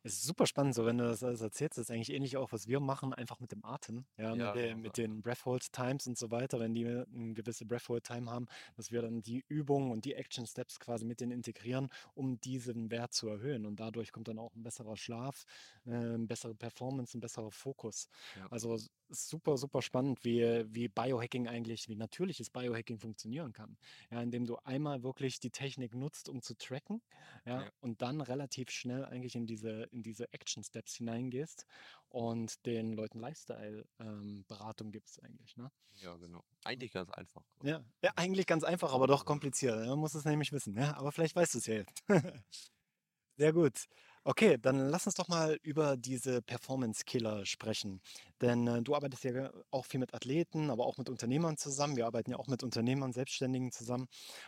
[0.03, 1.77] Es ist super spannend, so wenn du das alles erzählst.
[1.77, 4.05] Das ist eigentlich ähnlich auch, was wir machen, einfach mit dem Atem.
[4.17, 5.03] Ja, Ja, mit, der, genau, mit ja.
[5.03, 6.59] den Breathhold Times und so weiter.
[6.59, 10.45] Wenn die eine gewisse Breathhold Time haben, dass wir dann die Übungen und die Action
[10.47, 13.65] Steps quasi mit denen integrieren, um diesen Wert zu erhöhen.
[13.65, 15.45] Und dadurch kommt dann auch ein besserer Schlaf,
[15.85, 18.09] äh, eine bessere Performance, ein besserer Fokus.
[18.37, 18.47] Ja.
[18.49, 18.77] Also
[19.11, 23.77] ist super, super spannend, wie, wie Biohacking eigentlich, wie natürliches Biohacking funktionieren kann.
[24.09, 27.01] Ja, indem du einmal wirklich die Technik nutzt, um zu tracken,
[27.45, 27.71] ja, Ja.
[27.81, 31.65] und dann relativ schnell eigentlich in diese, in diese Action Steps hineingehst
[32.09, 35.55] und den Leuten Lifestyle-Beratung gibst eigentlich.
[35.57, 35.71] Ne?
[36.01, 36.43] Ja, genau.
[36.63, 37.43] Eigentlich ganz einfach.
[37.63, 37.83] Ja.
[38.01, 39.85] ja, eigentlich ganz einfach, aber doch kompliziert.
[39.85, 40.75] Man muss es nämlich wissen.
[40.75, 40.95] Ja?
[40.97, 42.03] Aber vielleicht weißt du es ja jetzt.
[43.37, 43.87] Sehr gut.
[44.23, 48.01] Okay, dann lass uns doch mal über diese Performance-Killer sprechen.
[48.39, 51.95] Denn äh, du arbeitest ja auch viel mit Athleten, aber auch mit Unternehmern zusammen.
[51.97, 54.05] Wir arbeiten ja auch mit Unternehmern, Selbstständigen zusammen.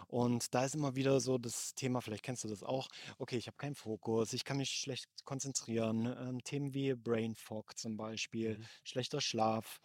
[0.07, 3.47] Und da ist immer wieder so das Thema, vielleicht kennst du das auch, okay, ich
[3.47, 6.05] habe keinen Fokus, ich kann mich schlecht konzentrieren.
[6.05, 8.67] Ähm, Themen wie Brain Fog zum Beispiel, Mhm.
[8.83, 9.79] schlechter Schlaf.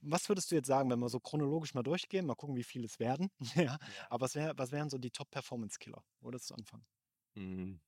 [0.00, 2.84] Was würdest du jetzt sagen, wenn wir so chronologisch mal durchgehen, mal gucken, wie viel
[2.84, 3.30] es werden?
[3.54, 3.78] ja.
[4.10, 6.02] Aber was, wär, was wären so die Top-Performance-Killer?
[6.20, 6.86] Wo würdest du anfangen?
[7.36, 7.80] Mhm.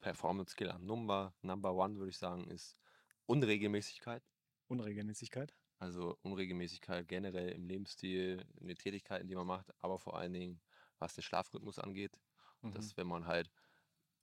[0.00, 2.78] Performance Killer Number, Number One würde ich sagen, ist
[3.26, 4.24] Unregelmäßigkeit.
[4.70, 5.54] Unregelmäßigkeit?
[5.80, 10.60] Also Unregelmäßigkeit generell im Lebensstil, in den Tätigkeiten, die man macht, aber vor allen Dingen,
[10.98, 12.20] was den Schlafrhythmus angeht.
[12.62, 12.72] Mhm.
[12.72, 13.50] Dass wenn man halt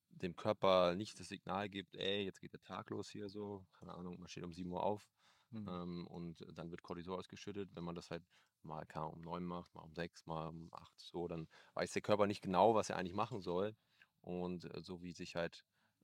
[0.09, 3.93] dem Körper nicht das Signal gibt, ey, jetzt geht der Tag los hier so, keine
[3.95, 5.09] Ahnung, man steht um 7 Uhr auf
[5.51, 5.67] Mhm.
[5.67, 7.75] ähm, und dann wird Cortisol ausgeschüttet.
[7.75, 8.23] Wenn man das halt
[8.63, 12.27] mal um 9 macht, mal um 6, mal um 8 so, dann weiß der Körper
[12.27, 13.75] nicht genau, was er eigentlich machen soll.
[14.25, 15.63] Und äh, so wie sich halt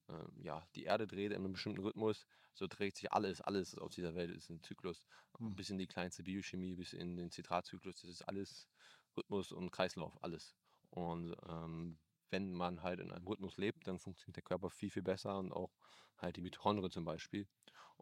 [0.10, 3.94] ähm, ja, die Erde dreht in einem bestimmten Rhythmus, so dreht sich alles, alles auf
[3.94, 5.06] dieser Welt ist ein Zyklus.
[5.40, 5.56] Mhm.
[5.56, 8.68] Bis in die kleinste Biochemie, bis in den Zitratzyklus, das ist alles
[9.16, 10.56] Rhythmus und Kreislauf, alles.
[10.90, 11.98] Und ähm,
[12.30, 15.52] wenn man halt in einem Rhythmus lebt, dann funktioniert der Körper viel, viel besser und
[15.52, 15.72] auch
[16.18, 17.48] halt die Mitochondrien zum Beispiel.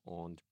[0.03, 0.43] Und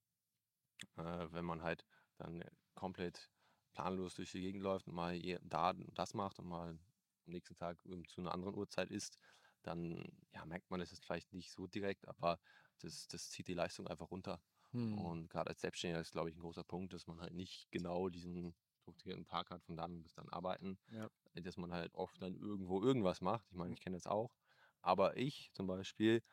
[0.98, 1.86] äh, wenn man halt
[2.18, 2.44] dann
[2.76, 3.30] komplett
[3.74, 6.80] planlos durch die Gegend läuft und mal da das macht und mal am
[7.26, 9.20] nächsten Tag zu einer anderen Uhrzeit ist,
[9.68, 12.40] dann ja, merkt man es jetzt vielleicht nicht so direkt, aber
[12.80, 14.42] das, das zieht die Leistung einfach runter.
[14.74, 15.08] Hm.
[15.08, 18.10] Und gerade als Selbstständiger ist, glaube ich, ein großer Punkt, dass man halt nicht genau
[18.10, 20.80] diesen strukturierten Tag hat, von dann bis dann arbeiten.
[20.90, 21.10] Ja.
[21.34, 23.46] Dass man halt oft dann irgendwo irgendwas macht.
[23.52, 23.76] Ich meine, Mhm.
[23.76, 24.36] ich kenne das auch.
[24.82, 26.24] Aber ich zum Beispiel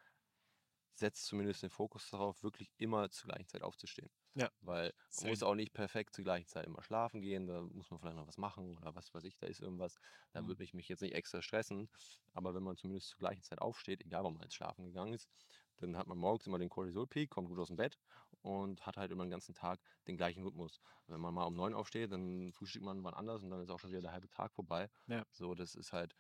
[0.99, 4.11] setze zumindest den Fokus darauf, wirklich immer zur gleichen Zeit aufzustehen.
[4.35, 4.51] Ja.
[4.61, 5.31] Weil man Same.
[5.31, 8.27] muss auch nicht perfekt zur gleichen Zeit immer schlafen gehen, da muss man vielleicht noch
[8.27, 9.97] was machen oder was weiß ich, da ist irgendwas.
[10.33, 10.47] Da Mhm.
[10.47, 11.91] würde ich mich jetzt nicht extra stressen.
[12.33, 15.29] Aber wenn man zumindest zur gleichen Zeit aufsteht, egal wann man jetzt schlafen gegangen ist,
[15.77, 17.99] dann hat man morgens immer den Cortisol-Peak, kommt gut aus dem Bett
[18.43, 20.81] und hat halt immer den ganzen Tag den gleichen Rhythmus.
[21.07, 23.79] Wenn man mal um neun aufsteht, dann frühstückt man wann anders und dann ist auch
[23.81, 24.89] schon wieder der halbe Tag vorbei.
[25.07, 25.25] Ja.
[25.31, 26.15] So, das ist halt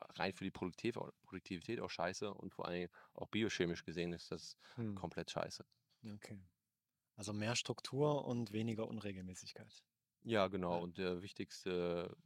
[0.00, 4.56] rein für die Produktiv Produktivität auch scheiße und vor allem auch biochemisch gesehen ist das
[4.74, 4.94] Hm.
[4.94, 5.64] komplett scheiße.
[6.14, 6.38] Okay.
[7.16, 9.84] Also mehr Struktur und weniger Unregelmäßigkeit.
[10.22, 10.74] Ja, genau.
[10.74, 10.82] Ja.
[10.82, 12.16] Und der wichtigste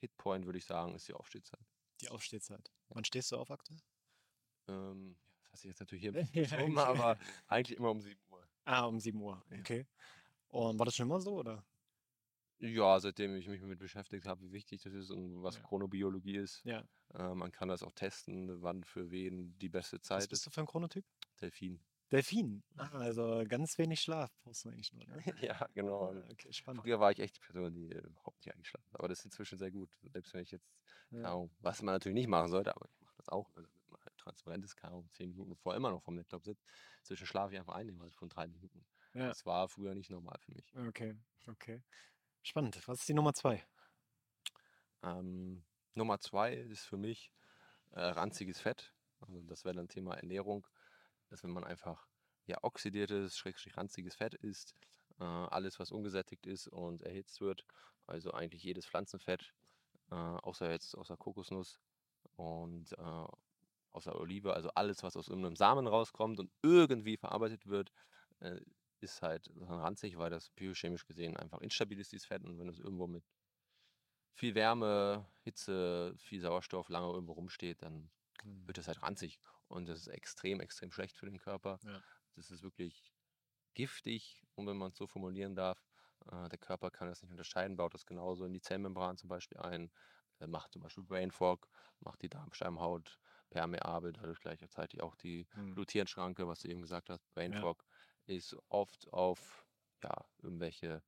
[0.00, 1.60] Hitpoint, würde ich sagen, ist die Aufstehzeit.
[2.00, 2.72] Die Aufstehzeit.
[2.88, 3.80] Wann stehst du auf aktuell?
[4.68, 8.46] Ähm, ja, das du jetzt natürlich hier Ja, aber eigentlich immer um 7 Uhr.
[8.64, 9.42] Ah, um 7 Uhr.
[9.50, 9.58] Ja.
[9.60, 9.86] Okay.
[10.48, 11.64] Und war das schon immer so, oder?
[12.58, 15.62] Ja, seitdem ich mich damit beschäftigt habe, wie wichtig das ist und was Ja.
[15.62, 16.62] Chronobiologie ist.
[16.64, 16.84] Ja.
[17.12, 20.46] Äh, man kann das auch testen, wann für wen die beste Was Zeit bist ist.
[20.46, 21.04] du für ein Chronotyp?
[21.40, 21.84] Delfin.
[22.10, 22.62] Delfin.
[22.76, 25.16] Ah, also ganz wenig Schlaf brauchst du eigentlich nur, ne?
[25.42, 26.12] ja, genau.
[26.12, 26.82] Ah, Okay, spannend.
[26.82, 29.00] Früher war ich echt die Person, die äh, überhaupt nicht eingeschlafen hat.
[29.00, 29.90] Aber das ist inzwischen sehr gut.
[30.12, 30.70] Selbst wenn ich jetzt,
[31.10, 31.24] Ja.
[31.24, 34.00] Ahnung, was man natürlich nicht machen sollte, aber ich mache das auch, ne, damit man
[34.02, 36.64] halt transparent ist, keine Ahnung, zehn Minuten bevor immer noch vom Laptop sitzt.
[37.00, 38.86] Inzwischen schlafe ich einfach ein, innerhalb von drei Minuten.
[39.14, 39.28] Ja.
[39.28, 40.72] Das war früher nicht normal für mich.
[40.76, 41.14] Okay,
[41.48, 41.82] okay.
[42.46, 42.86] Spannend.
[42.86, 43.64] Was ist die Nummer zwei?
[45.02, 47.32] Ähm, Nummer zwei ist für mich
[47.92, 48.92] äh, ranziges Fett.
[49.20, 50.66] Also das wäre dann Thema Ernährung,
[51.30, 52.06] dass wenn man einfach
[52.44, 54.74] ja oxidiertes, schrägstrich ranziges Fett isst,
[55.20, 57.64] äh, alles was ungesättigt ist und erhitzt wird,
[58.06, 59.54] also eigentlich jedes Pflanzenfett,
[60.10, 61.80] äh, außer jetzt außer Kokosnuss
[62.36, 63.26] und äh,
[63.92, 67.90] außer Olive, also alles was aus irgendeinem Samen rauskommt und irgendwie verarbeitet wird,
[68.40, 68.60] äh,
[69.04, 72.80] ist halt ranzig, weil das biochemisch gesehen einfach instabil ist, dieses Fett und wenn es
[72.80, 73.24] irgendwo mit
[74.36, 78.10] viel Wärme, Hitze, viel Sauerstoff lange irgendwo rumsteht, dann
[78.42, 78.66] Hm.
[78.66, 79.38] wird es halt ranzig.
[79.68, 81.80] Und das ist extrem, extrem schlecht für den Körper.
[81.82, 82.04] Ja.
[82.36, 83.14] Das ist wirklich
[83.74, 85.86] giftig, und wenn man es so formulieren darf.
[86.30, 89.58] Äh, der Körper kann das nicht unterscheiden, baut das genauso in die Zellmembran zum Beispiel
[89.58, 89.92] ein,
[90.40, 91.68] äh, macht zum Beispiel Brain Fog,
[92.00, 93.18] macht die Darmschleimhaut
[93.50, 95.74] permeabel, dadurch gleichzeitig auch die Hm.
[95.74, 97.66] Blutierenschranke, was du eben gesagt hast, Brain Ja.
[98.26, 99.66] Ist oft auf
[100.02, 101.02] ja, irgendwelche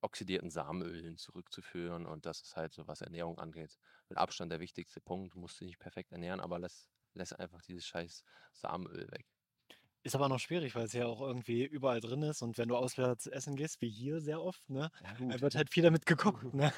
[0.00, 5.00] oxidierten Samenölen zurückzuführen und das ist halt so, was Ernährung angeht, mit Abstand der wichtigste
[5.02, 5.34] Punkt.
[5.34, 9.26] Du musst dich nicht perfekt ernähren, aber lass, lass einfach dieses scheiß Samenöl weg.
[10.02, 12.76] Ist aber noch schwierig, weil es ja auch irgendwie überall drin ist und wenn du
[12.76, 16.44] auswärts essen gehst, wie hier sehr oft, ne, Ja, da wird halt viel damit geguckt,
[16.54, 16.72] ne?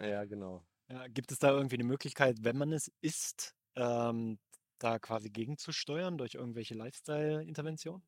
[0.00, 0.66] ja, genau.
[0.90, 4.38] Ja, gibt es da irgendwie eine Möglichkeit, wenn man es isst, ähm,
[4.78, 8.04] da quasi gegenzusteuern durch irgendwelche Lifestyle-Interventionen?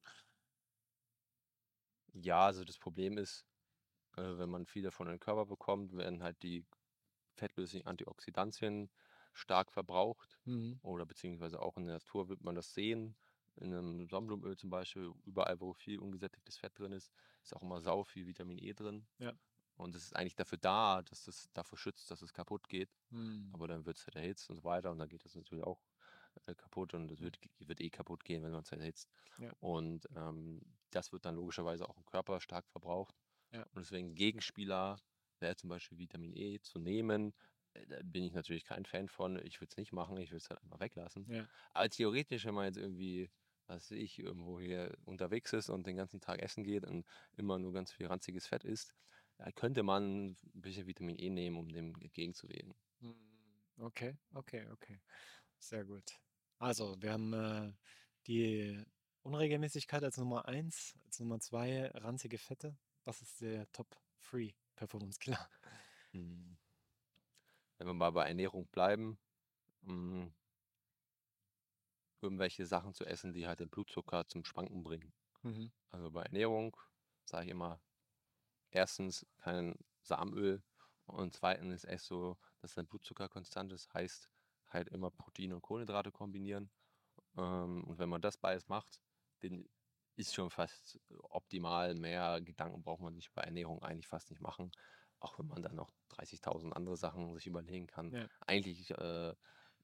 [2.18, 3.46] Ja, also das Problem ist,
[4.16, 6.66] äh, wenn man viel davon in den Körper bekommt, werden halt die
[7.36, 8.90] fettlöslichen Antioxidantien
[9.34, 10.80] stark verbraucht Mhm.
[10.82, 13.16] oder beziehungsweise auch in der Natur wird man das sehen.
[13.56, 17.80] In einem Sonnenblumenöl zum Beispiel, überall, wo viel ungesättigtes Fett drin ist, ist auch immer
[17.82, 19.08] sau viel Vitamin E drin.
[19.18, 19.36] Ja.
[19.76, 22.96] Und es ist eigentlich dafür da, dass es davor schützt, dass es kaputt geht.
[23.10, 23.52] Mhm.
[23.52, 25.82] Aber dann wird es halt erhitzt und so weiter und dann geht das natürlich auch
[26.46, 29.10] äh, kaputt und es wird, wird eh kaputt gehen, wenn man es erhitzt.
[29.38, 29.52] Ja.
[29.60, 33.16] Und ähm, das wird dann logischerweise auch im Körper stark verbraucht.
[33.52, 33.66] Ja.
[33.72, 35.00] Und deswegen Gegenspieler
[35.40, 37.34] wäre zum Beispiel Vitamin E zu nehmen.
[37.74, 39.36] Äh, Da bin ich natürlich kein Fan von.
[39.44, 41.28] Ich würde es nicht machen, ich würde es halt einfach weglassen.
[41.28, 41.48] Ja.
[41.72, 43.30] Aber theoretisch, wenn man jetzt irgendwie,
[43.66, 47.58] was weiß ich, irgendwo hier unterwegs ist und den ganzen Tag essen geht und immer
[47.58, 48.94] nur ganz viel ranziges Fett isst,
[49.38, 52.74] da könnte man ein bisschen Vitamin E nehmen, um dem entgegenzuwirken.
[53.00, 53.62] Mhm.
[53.78, 55.00] Okay, okay, okay.
[55.58, 56.20] Sehr gut.
[56.58, 57.72] Also, wir haben äh,
[58.26, 58.84] die
[59.22, 62.76] Unregelmäßigkeit als Nummer eins, als Nummer zwei ranzige Fette.
[63.04, 63.96] Was ist der Top
[64.30, 65.48] 3 Performance Killer?
[66.12, 66.56] Hm.
[67.78, 69.18] Wenn wir mal bei Ernährung bleiben,
[69.84, 70.32] hm,
[72.20, 75.12] irgendwelche Sachen zu essen, die halt den Blutzucker zum Schwanken bringen.
[75.42, 75.70] Mhm.
[75.90, 76.76] Also bei Ernährung
[77.24, 77.80] sage ich immer,
[78.70, 80.62] erstens kein Samenöl
[81.06, 84.30] und zweitens ist es so, dass dein Blutzucker konstant ist, heißt
[84.68, 86.70] halt immer Proteine und Kohlenhydrate kombinieren.
[87.36, 89.02] Ähm, und wenn man das beides macht,
[89.40, 89.66] dann
[90.16, 91.94] ist schon fast optimal.
[91.94, 94.72] Mehr Gedanken braucht man sich bei Ernährung eigentlich fast nicht machen.
[95.20, 98.12] Auch wenn man dann noch 30.000 andere Sachen sich überlegen kann.
[98.12, 98.28] Ja.
[98.46, 99.34] Eigentlich, äh,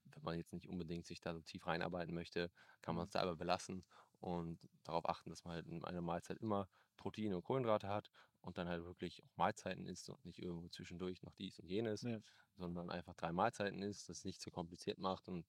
[0.05, 2.51] wenn man jetzt nicht unbedingt sich da so tief reinarbeiten möchte,
[2.83, 3.07] kann man Mhm.
[3.07, 3.87] es da aber belassen
[4.18, 8.11] und darauf achten, dass man halt in einer Mahlzeit immer Proteine und Kohlenhydrate hat
[8.42, 12.09] und dann halt wirklich auch Mahlzeiten isst und nicht irgendwo zwischendurch noch dies und jenes,
[12.09, 12.22] Ja.
[12.57, 15.46] sondern einfach drei Mahlzeiten isst, das nicht zu kompliziert macht und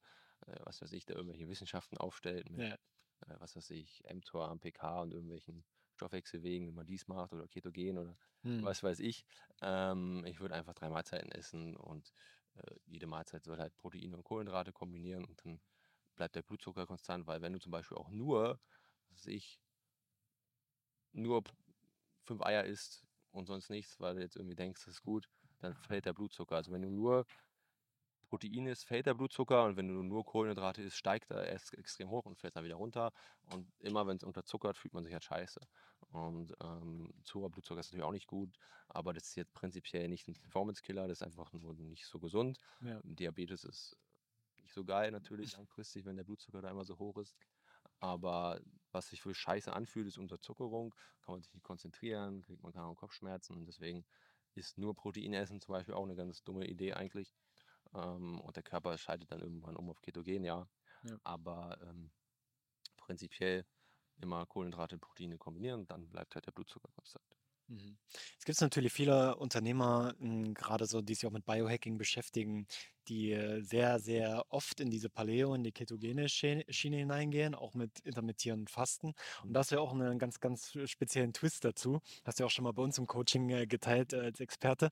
[0.47, 2.77] äh, was weiß ich, da irgendwelche Wissenschaften aufstellt mit, Ja.
[3.21, 7.97] äh, was weiß ich, mTOR, AMPK und irgendwelchen Stoffwechselwegen, wenn man dies macht oder Ketogen
[7.97, 8.69] oder Mhm.
[8.69, 9.25] was weiß ich.
[9.61, 12.13] Ähm, ich würde einfach drei Mahlzeiten essen und
[12.55, 15.61] äh, jede Mahlzeit soll halt Proteine und Kohlenhydrate kombinieren und dann
[16.15, 18.61] bleibt der Blutzucker konstant, weil wenn du zum Beispiel auch nur,
[19.09, 19.59] was weiß ich,
[21.11, 21.43] nur
[22.23, 25.73] fünf Eier isst und sonst nichts, weil du jetzt irgendwie denkst, das ist gut, dann
[25.73, 26.55] fällt der Blutzucker.
[26.55, 27.25] Also wenn du nur
[28.27, 32.09] Protein isst, fällt der Blutzucker und wenn du nur Kohlenhydrate isst, steigt er erst extrem
[32.09, 33.11] hoch und fällt dann wieder runter.
[33.51, 35.59] Und immer wenn es unterzuckert, fühlt man sich halt scheiße.
[36.09, 38.57] Und ähm, zu hoher Blutzucker ist natürlich auch nicht gut,
[38.87, 42.59] aber das ist jetzt prinzipiell nicht ein Performance-Killer, das ist einfach nur nicht so gesund.
[42.81, 42.99] Ja.
[43.03, 43.97] Diabetes ist
[44.57, 47.35] nicht so geil natürlich langfristig, wenn der Blutzucker da immer so hoch ist.
[48.03, 48.59] Aber
[48.91, 50.93] was sich für scheiße anfühlt, ist Unterzuckerung.
[51.21, 53.55] Kann man sich nicht konzentrieren, kriegt man keine Kopfschmerzen.
[53.55, 54.05] Und deswegen
[54.55, 57.33] ist nur Protein essen zum Beispiel auch eine ganz dumme Idee eigentlich.
[57.93, 60.67] Ähm, und der Körper schaltet dann irgendwann um auf Ketogen, ja.
[61.03, 61.17] Ja.
[61.23, 62.11] Aber ähm,
[62.97, 63.65] prinzipiell
[64.17, 67.37] immer Kohlenhydrate und Proteine kombinieren, dann bleibt halt der Blutzucker konstant.
[67.73, 67.97] Mhm.
[68.37, 72.67] Es gibt natürlich viele Unternehmer, m, gerade so, die sich auch mit Biohacking beschäftigen,
[73.07, 77.99] die äh, sehr, sehr oft in diese Paleo, in die ketogene Schiene hineingehen, auch mit
[78.01, 79.13] intermittierenden Fasten.
[79.43, 81.99] Und da hast du ja auch einen ganz, ganz speziellen Twist dazu.
[82.23, 84.89] Hast du ja auch schon mal bei uns im Coaching äh, geteilt äh, als Experte.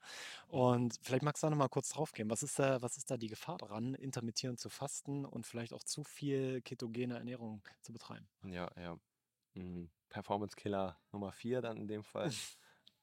[0.47, 2.29] Und vielleicht magst du da noch mal kurz drauf gehen.
[2.31, 5.83] Was ist da, was ist da die Gefahr daran, intermittierend zu fasten und vielleicht auch
[5.83, 8.27] zu viel ketogene Ernährung zu betreiben?
[8.43, 8.97] Ja, ja.
[9.55, 9.89] Mhm.
[10.09, 12.31] Performance-Killer Nummer 4 dann in dem Fall.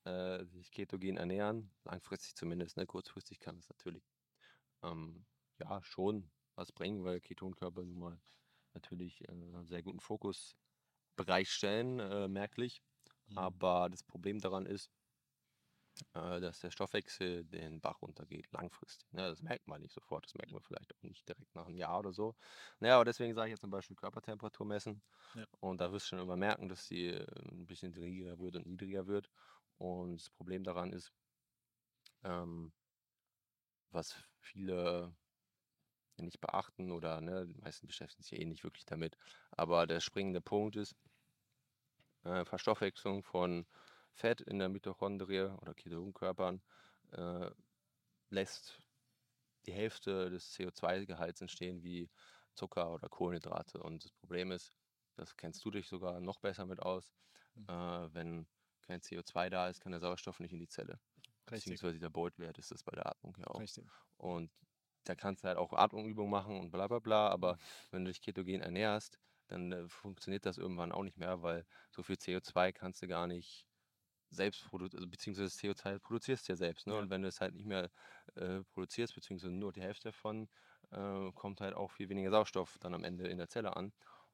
[0.09, 2.87] äh, sich ketogen ernähren, langfristig zumindest, ne?
[2.87, 4.11] kurzfristig kann es natürlich
[4.83, 5.27] ähm,
[5.59, 8.21] ja schon was bringen, weil Ketonkörper nun mal
[8.75, 10.57] natürlich äh, einen sehr guten Fokus
[11.17, 12.83] bereitstellen, äh, merklich.
[13.27, 13.39] Mhm.
[13.39, 14.91] Aber das Problem daran ist,
[16.15, 19.13] äh, dass der Stoffwechsel den Bach runtergeht, langfristig.
[19.13, 19.23] Ne?
[19.23, 21.99] Das merkt man nicht sofort, das merkt man vielleicht auch nicht direkt nach einem Jahr
[21.99, 22.37] oder so.
[22.79, 25.03] Naja, aber deswegen sage ich jetzt zum Beispiel Körpertemperatur messen.
[25.35, 25.45] Ja.
[25.61, 28.67] Und da wirst du schon immer merken, dass sie äh, ein bisschen niedriger wird und
[28.67, 29.31] niedriger wird.
[29.79, 31.13] Und das Problem daran ist,
[32.25, 32.73] ähm,
[33.91, 35.15] was viele
[36.17, 39.17] nicht beachten oder ne, die meisten beschäftigen sich eh nicht wirklich damit.
[39.53, 40.97] Aber der springende Punkt ist,
[42.25, 43.67] äh, Verstoffwechslung von
[44.13, 46.63] Fett in der Mitochondrie oder Ketonkörpern
[47.13, 47.51] äh,
[48.31, 48.81] lässt
[49.67, 52.11] die Hälfte des CO2-Gehalts entstehen wie
[52.55, 53.83] Zucker oder Kohlenhydrate.
[53.83, 54.73] Und das Problem ist,
[55.17, 57.13] das kennst du dich sogar noch besser mit aus,
[57.55, 57.69] Mhm.
[57.69, 58.49] äh, wenn
[58.89, 60.99] kein CO2 da ist, kann der Sauerstoff nicht in die Zelle.
[61.51, 63.61] Richtig, Beziehungsweise der Beutwert ist das bei der Atmung ja auch.
[63.61, 63.87] richtig.
[64.17, 64.51] Und
[65.05, 67.59] da kannst du halt auch Atmungsübungen machen und bla bla bla, aber
[67.91, 72.03] wenn du dich ketogen ernährst, dann äh, funktioniert das irgendwann auch nicht mehr, weil so
[72.03, 73.67] viel CO2 kannst du gar nicht
[74.31, 76.87] selbst produzieren, also, beziehungsweise das CO2 produzierst du ja selbst.
[76.87, 76.95] Ne?
[76.95, 77.01] Ja.
[77.01, 77.91] Und wenn du es halt nicht mehr
[78.35, 80.49] äh, produzierst, beziehungsweise nur die Hälfte davon,
[80.91, 83.93] äh, kommt halt auch viel weniger Sauerstoff dann am Ende in der Zelle an.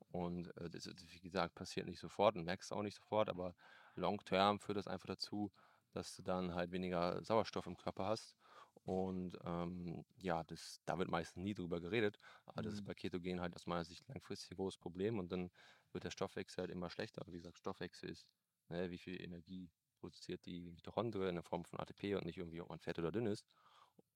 [0.09, 3.55] Und äh, das, ist, wie gesagt, passiert nicht sofort und merkst auch nicht sofort, aber
[3.97, 5.53] long term führt das einfach dazu,
[5.93, 8.37] dass du dann halt weniger Sauerstoff im Körper hast.
[8.85, 12.19] Und ähm, ja, das, da wird meistens nie drüber geredet.
[12.45, 12.85] Aber das ist Mhm.
[12.85, 15.19] bei Ketogen halt aus meiner Sicht langfristig ein großes Problem.
[15.19, 15.51] Und dann
[15.93, 17.23] wird der Stoffwechsel halt immer schlechter.
[17.27, 18.27] Wie gesagt, Stoffwechsel ist,
[18.69, 22.61] ne, wie viel Energie produziert die Mitochondrie in der Form von ATP und nicht irgendwie,
[22.61, 23.47] ob man fett oder dünn ist.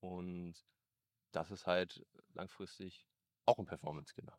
[0.01, 0.64] Und
[1.33, 3.09] das ist halt langfristig
[3.47, 4.38] auch ein Performance-Killer.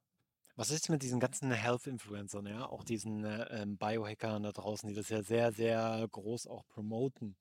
[0.59, 4.95] Was ist mit diesen ganzen Health-Influencern, ja, auch diesen äh, ähm, Biohackern da draußen, die
[4.95, 7.37] das ja sehr, sehr groß auch promoten?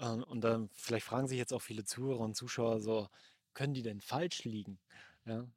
[0.00, 3.08] Ähm, und dann vielleicht fragen sich jetzt auch viele Zuhörer und Zuschauer so,
[3.54, 4.80] können die denn falsch liegen?
[5.26, 5.48] Ja,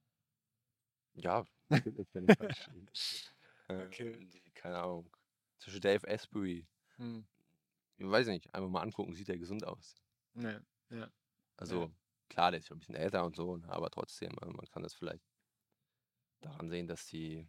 [1.16, 2.70] Ja, natürlich, ich falsch.
[3.70, 4.28] Äh, Okay.
[4.56, 5.12] keine Ahnung.
[5.60, 6.68] Beispiel Dave Asprey.
[6.98, 7.20] hm,
[7.98, 10.02] Ich weiß nicht, einfach mal angucken, sieht er gesund aus.
[10.36, 11.12] ja, ja,
[11.58, 11.92] Also
[12.30, 14.84] klar, der ist schon ein bisschen älter und so, ne, aber trotzdem, äh, man kann
[14.84, 15.27] das vielleicht
[16.42, 17.48] daran sehen, dass die.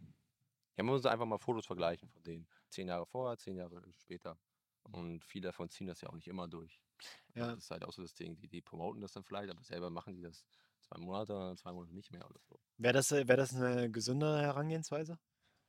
[0.77, 2.47] Ja, man muss einfach mal Fotos vergleichen von denen.
[2.69, 4.39] Zehn Jahre vorher, zehn Jahre später.
[4.83, 6.81] Und viele davon ziehen das ja auch nicht immer durch.
[7.35, 9.63] ja, Das ist halt auch so das Ding, die, die promoten das dann vielleicht, aber
[9.63, 10.45] selber machen die das
[10.81, 12.61] zwei Monate, zwei Monate nicht mehr oder so.
[12.77, 15.19] Wäre das, äh, wär das eine gesunde Herangehensweise?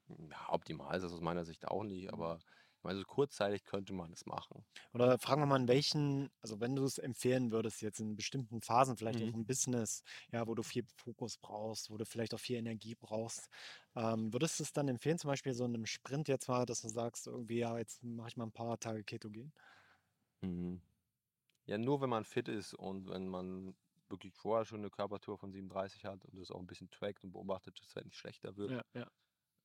[0.08, 2.40] Ja, optimal ist das aus meiner Sicht auch nicht, aber
[2.80, 4.66] ich meine, so kurzzeitig könnte man es machen.
[4.94, 8.62] Oder fragen wir mal, in welchen, also wenn du es empfehlen würdest, jetzt in bestimmten
[8.62, 9.34] Phasen, vielleicht auch Mhm.
[9.34, 13.48] im Business, ja, wo du viel Fokus brauchst, wo du vielleicht auch viel Energie brauchst,
[13.96, 16.82] ähm, würdest du es dann empfehlen, zum Beispiel so in einem Sprint jetzt mal, dass
[16.82, 19.54] du sagst, irgendwie, ja, jetzt mache ich mal ein paar Tage Ketogen?
[20.42, 20.82] Mhm.
[21.66, 23.78] Ja, nur wenn man fit ist und wenn man
[24.10, 27.34] wirklich vorher schon eine Körpertour von 37 hat und das auch ein bisschen trackt und
[27.34, 29.10] beobachtet, dass es halt nicht schlechter wird, Ja, ja.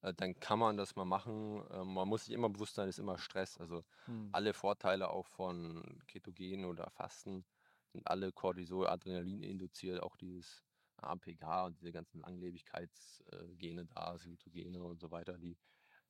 [0.05, 1.64] Äh, dann kann man das mal machen.
[1.71, 3.59] Ähm, man muss sich immer bewusst sein, es ist immer Stress.
[3.59, 4.33] Also Hm.
[4.33, 7.45] alle Vorteile auch von Ketogen oder Fasten
[7.93, 10.64] sind alle Cortisol, Adrenalin induziert, auch dieses
[10.99, 15.59] AMPK und diese ganzen Langlebigkeitsgene da, Cytogene und so weiter, die,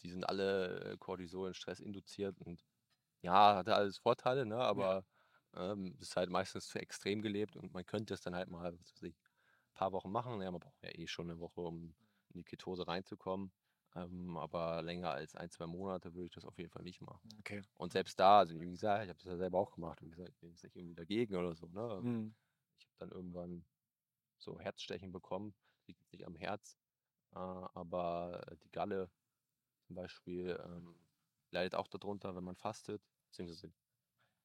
[0.02, 2.64] die sind alle äh, Cortisol und Stress induziert und
[3.22, 4.56] ja, hat ja alles Vorteile, ne?
[4.72, 4.88] Ja.
[4.88, 5.06] aber
[5.54, 8.92] ähm, ist halt meistens zu extrem gelebt und man könnte es dann halt mal, was
[8.94, 10.40] weiß ich, ein paar Wochen machen.
[10.42, 11.94] Ja, man braucht ja eh schon eine Woche, um
[12.30, 13.52] in die Ketose reinzukommen.
[13.96, 17.28] Ähm, aber länger als ein, zwei Monate würde ich das auf jeden Fall nicht machen.
[17.38, 17.62] Okay.
[17.74, 20.02] Und selbst da, also wie gesagt, ich habe das ja selber auch gemacht.
[20.02, 21.66] Wie gesagt, ich bin jetzt nicht irgendwie dagegen oder so.
[21.68, 22.00] Ne?
[22.02, 22.34] Hm.
[22.78, 23.64] Ich habe dann irgendwann
[24.38, 25.54] so Herzstechen bekommen.
[25.86, 26.76] Liegt jetzt nicht am Herz.
[27.32, 29.10] Äh, aber die Galle
[29.86, 30.96] zum Beispiel ähm,
[31.50, 33.02] leidet auch darunter, wenn man fastet.
[33.28, 33.72] Beziehungsweise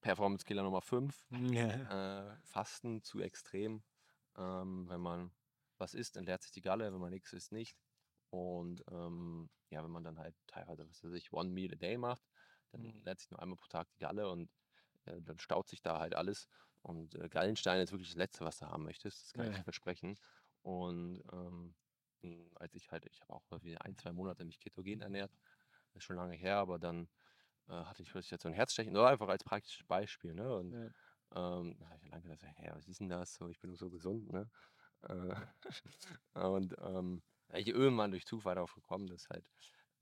[0.02, 1.26] Performance Killer Nummer 5.
[1.54, 2.34] Ja.
[2.34, 3.84] Äh, Fasten zu extrem.
[4.38, 5.32] Ähm, wenn man
[5.78, 6.94] was isst, entleert sich die Galle.
[6.94, 7.78] Wenn man nichts isst, nicht.
[8.30, 11.98] Und ähm, ja, wenn man dann halt teilweise, was weiß ich, One Meal a Day
[11.98, 12.24] macht,
[12.72, 13.04] dann Mhm.
[13.04, 14.52] leert sich nur einmal pro Tag die Galle und
[15.06, 16.48] äh, dann staut sich da halt alles.
[16.82, 19.26] Und äh, Gallenstein ist wirklich das Letzte, was du haben möchtest.
[19.26, 19.60] Das kann ich Ja.
[19.60, 20.18] dir versprechen.
[20.62, 21.76] Und ähm,
[22.24, 25.38] m, als ich halt, ich habe auch mal wieder ein, zwei Monate mich ketogen ernährt,
[25.94, 27.10] das ist schon lange her, aber dann
[27.68, 30.34] äh, hatte ich plötzlich jetzt so ein Herzstechen, nur einfach als praktisches Beispiel.
[30.34, 30.54] Ne?
[30.56, 30.90] Und Ja.
[31.36, 33.36] ähm, da habe ich lange gedacht, hä, was ist denn das?
[33.36, 34.50] So, ich bin so gesund, ne?
[35.04, 35.36] Äh,
[36.34, 39.46] und ähm, ich irgendwann durch Zufall darauf gekommen, dass halt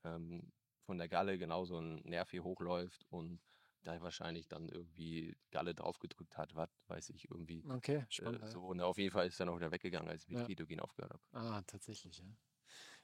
[0.04, 0.52] ähm,
[0.86, 3.42] von der Galle genauso ein Nerv hier hochläuft und
[3.84, 8.42] da wahrscheinlich dann irgendwie Galle draufgedrückt hat, was weiß ich, irgendwie Okay, äh, spannend.
[8.42, 8.50] ja.
[8.50, 8.62] so.
[8.66, 10.44] Und auf jeden Fall ist dann auch wieder weggegangen, als ich mit Ja.
[10.44, 11.24] Ketogen aufgehört habe.
[11.34, 12.26] Ah, tatsächlich, ja.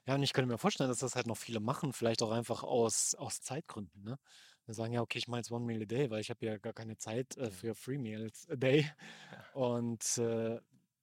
[0.07, 2.63] Ja, und ich könnte mir vorstellen, dass das halt noch viele machen, vielleicht auch einfach
[2.63, 4.19] aus, aus Zeitgründen, ne?
[4.65, 6.57] Wir sagen ja, okay, ich mache jetzt One Meal a Day, weil ich habe ja
[6.57, 7.51] gar keine Zeit äh, Ja.
[7.51, 8.91] für Three Meals a Day.
[9.51, 10.61] Und äh,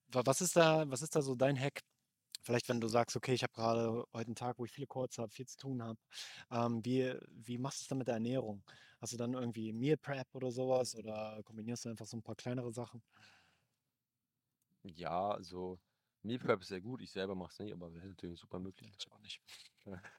[0.09, 1.81] wa- was ist da, was ist da so dein Hack?
[2.43, 5.17] Vielleicht, wenn du sagst, okay, ich habe gerade heute einen Tag, wo ich viele Calls
[5.17, 5.99] habe, viel zu tun habe.
[6.51, 8.63] Ähm, wie, wie machst du es dann mit der Ernährung?
[8.99, 12.35] Hast du dann irgendwie Meal Prep oder sowas oder kombinierst du einfach so ein paar
[12.35, 13.03] kleinere Sachen?
[14.83, 15.79] Ja, also
[16.23, 18.37] Meal Prep ist sehr gut, ich selber mache es nicht, aber das ist natürlich eine
[18.37, 19.03] super Möglichkeit.
[19.05, 19.41] Ich auch nicht.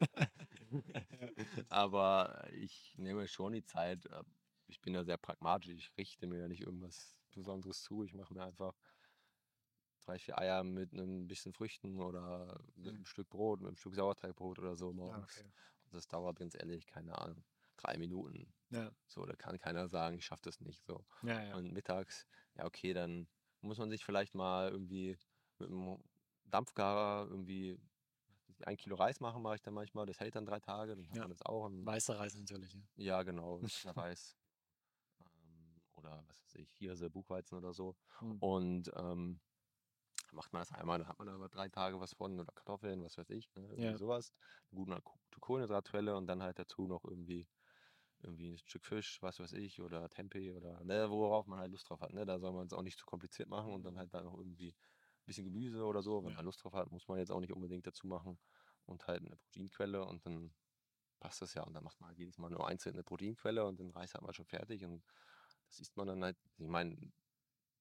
[1.68, 4.06] Aber ich nehme schon die Zeit.
[4.06, 4.22] äh,
[4.66, 5.70] Ich bin da sehr pragmatisch.
[5.70, 8.02] Ich richte mir ja nicht irgendwas Besonderes zu.
[8.04, 8.74] Ich mache mir einfach
[10.02, 13.06] drei, vier Eier mit ein bisschen Früchten oder mit einem Mhm.
[13.06, 15.22] Stück Brot, mit einem Stück Sauerteigbrot oder so Ah, morgens.
[15.22, 15.52] okay.
[15.84, 17.44] Und das dauert ganz ehrlich, keine Ahnung,
[17.76, 18.54] drei Minuten.
[18.70, 20.84] Ja, So, da kann keiner sagen, ich schaffe das nicht.
[20.86, 21.06] So.
[21.22, 21.58] ja, ja.
[21.58, 23.28] Und mittags, ja, okay, dann
[23.60, 25.18] muss man sich vielleicht mal irgendwie
[25.58, 26.02] mit einem
[26.44, 27.78] Dampfgarer irgendwie
[28.64, 30.06] ein Kilo Reis machen, mache ich dann manchmal.
[30.06, 31.22] Das hält dann drei Tage, dann hat Ja.
[31.22, 31.68] man das auch.
[31.70, 32.80] Weißer Reis natürlich, ja.
[32.96, 34.36] ja, genau, weißer Reis.
[35.20, 37.96] Ähm, oder was weiß ich, Hirse, Buchweizen oder so.
[38.20, 38.38] Hm.
[38.38, 39.40] Und ähm,
[40.32, 43.02] macht man das einmal, dann hat man da über drei Tage was von oder Kartoffeln,
[43.04, 43.96] was weiß ich, ne, irgendwie Ja.
[43.96, 44.32] sowas.
[44.72, 47.48] Eine gute gute Kohlenhydratquelle und dann halt dazu noch irgendwie
[48.20, 51.88] irgendwie ein Stück Fisch, was weiß ich, oder Tempeh oder ne, worauf man halt Lust
[51.90, 52.12] drauf hat.
[52.12, 52.24] Ne?
[52.26, 54.70] Da soll man es auch nicht zu kompliziert machen und dann halt da noch irgendwie
[54.70, 56.24] ein bisschen Gemüse oder so.
[56.24, 56.34] Wenn Ja.
[56.34, 58.38] man Lust drauf hat, muss man jetzt auch nicht unbedingt dazu machen.
[58.84, 60.54] Und halt eine Proteinquelle und dann
[61.20, 61.62] passt das ja.
[61.64, 64.22] Und dann macht man halt jedes Mal nur einzeln eine Proteinquelle und den Reis hat
[64.22, 64.84] man schon fertig.
[64.84, 65.04] Und
[65.68, 67.12] das isst man dann halt, ich meine,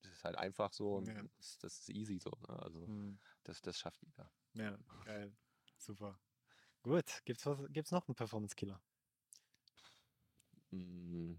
[0.02, 1.24] das ist halt einfach so und Ja.
[1.38, 2.32] das, das ist easy so.
[2.48, 2.60] Ne?
[2.60, 3.20] Also Hm.
[3.44, 4.32] das, das schafft jeder.
[4.54, 5.36] Ja, geil.
[5.78, 6.20] Super.
[6.84, 7.22] Gut.
[7.26, 8.82] Gibt's was, gibt's noch einen Performance-Killer?
[10.72, 11.34] Mm,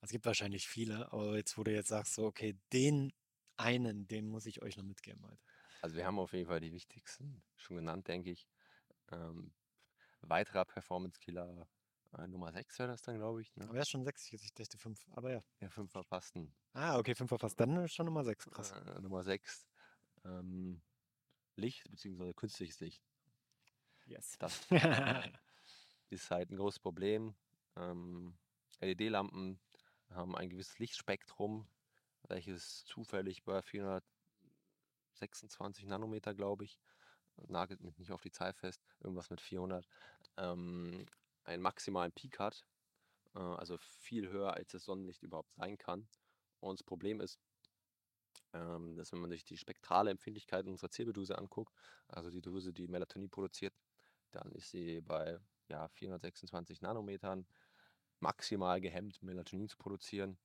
[0.00, 3.12] Es gibt wahrscheinlich viele, aber jetzt, wo du jetzt sagst, so, okay, den
[3.56, 5.38] einen, den muss ich euch noch mitgeben heute.
[5.80, 8.48] Also wir haben auf jeden Fall die wichtigsten schon genannt, denke ich.
[9.10, 9.52] Ähm,
[10.20, 11.68] weiterer Performance-Killer
[12.26, 13.54] Nummer 6 wäre das dann, glaube ich.
[13.56, 13.64] Ne?
[13.64, 15.04] Aber er ist schon sechs, ich dachte fünf.
[15.12, 15.42] Aber ja.
[15.60, 16.54] Ja, 5 verpassten.
[16.74, 17.58] Ah, okay, fünf fast.
[17.58, 18.48] Dann ist schon Nummer sechs.
[18.50, 18.72] Krass.
[18.72, 19.66] Äh, Nummer 6.
[20.24, 20.82] Ähm,
[21.56, 22.32] Licht bzw.
[22.34, 23.02] künstliches Licht.
[24.06, 24.36] Yes.
[24.38, 24.66] Das
[26.10, 27.34] ist halt ein großes Problem.
[27.76, 28.36] Ähm,
[28.80, 29.58] LED-Lampen
[30.10, 31.66] haben ein gewisses Lichtspektrum,
[32.28, 36.78] welches zufällig bei 426 Nanometer, glaube ich,
[37.48, 39.88] nagelt mich nicht auf die Zahl fest, irgendwas mit 400,
[40.36, 41.06] ähm,
[41.44, 42.66] einen maximalen Peak hat,
[43.34, 46.08] äh, also viel höher als das Sonnenlicht überhaupt sein kann.
[46.60, 47.38] Und das Problem ist,
[48.52, 51.74] ähm, dass wenn man sich die spektrale Empfindlichkeit unserer Zirbeldrüse anguckt,
[52.08, 53.74] also die Drüse, die Melatonin produziert,
[54.30, 55.38] dann ist sie bei
[55.68, 57.46] ja, 426 Nanometern
[58.20, 60.38] maximal gehemmt, Melatonin zu produzieren.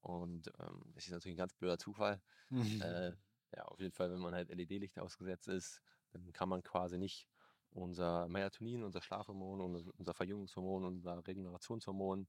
[0.00, 2.22] Und ähm, das ist natürlich ein ganz blöder Zufall.
[2.80, 3.12] Äh,
[3.56, 5.80] ja, auf jeden Fall, wenn man halt LED-Licht ausgesetzt ist,
[6.10, 7.28] dann kann man quasi nicht
[7.74, 12.28] unser Melatonin, unser Schlafhormon, unser, Verjüngungshormon, unser Regenerationshormon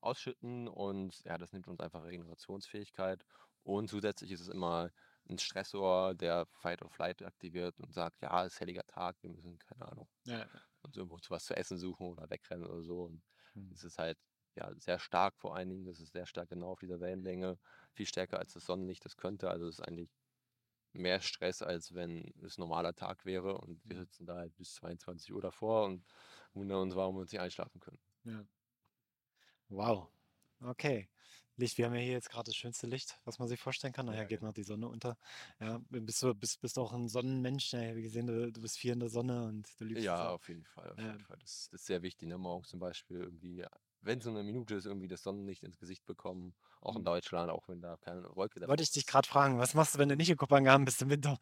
[0.00, 3.24] ausschütten und ja, das nimmt uns einfach Regenerationsfähigkeit.
[3.62, 4.90] Und zusätzlich ist es immer
[5.28, 9.30] ein Stressor, der Fight or Flight aktiviert und sagt, ja, es ist helliger Tag, wir
[9.30, 10.50] müssen, keine Ahnung, Ja.
[10.82, 13.04] uns irgendwo zu was zu essen suchen oder wegrennen oder so.
[13.04, 13.22] Und
[13.54, 13.70] Hm.
[13.70, 14.18] es ist halt
[14.56, 17.58] ja, sehr stark vor allen Dingen, das ist sehr stark genau auf dieser Wellenlänge,
[17.92, 19.50] viel stärker als das Sonnenlicht das könnte.
[19.50, 20.10] Also es ist eigentlich
[20.98, 24.02] mehr Stress, als wenn es normaler Tag wäre und wir Mhm.
[24.02, 26.04] sitzen da halt bis 22 Uhr davor und
[26.54, 28.00] wundern uns, warum wir uns nicht einschlafen können.
[28.24, 28.46] Ja.
[29.68, 30.10] Wow.
[30.60, 31.08] Okay.
[31.56, 34.06] Licht, wir haben ja hier jetzt gerade das schönste Licht, was man sich vorstellen kann.
[34.06, 34.42] Nachher Ja, geht genau.
[34.42, 35.16] noch die Sonne unter.
[35.60, 37.72] Ja, bist du bist, bist auch ein Sonnenmensch?
[37.72, 40.48] Ja, wie gesehen, du, du bist viel in der Sonne und du liebst Ja, auf
[40.48, 41.04] jeden Fall, auf Ja.
[41.06, 41.38] jeden Fall.
[41.38, 42.38] Das, das ist sehr wichtig, ne?
[42.38, 43.64] Morgens zum Beispiel irgendwie,
[44.06, 46.54] wenn es nur eine Minute ist, irgendwie das Sonnenlicht ins Gesicht bekommen.
[46.80, 47.04] Auch in Mhm.
[47.04, 49.98] Deutschland, auch wenn da keine Wolke davor Wollte ich dich gerade fragen, was machst du,
[49.98, 51.38] wenn du nicht in Kopenhagen bist im Winter?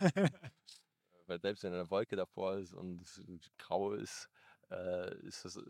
[1.26, 3.20] Weil selbst wenn eine Wolke davor ist und es
[3.58, 4.28] grau ist,
[4.70, 5.62] äh, ist das äh,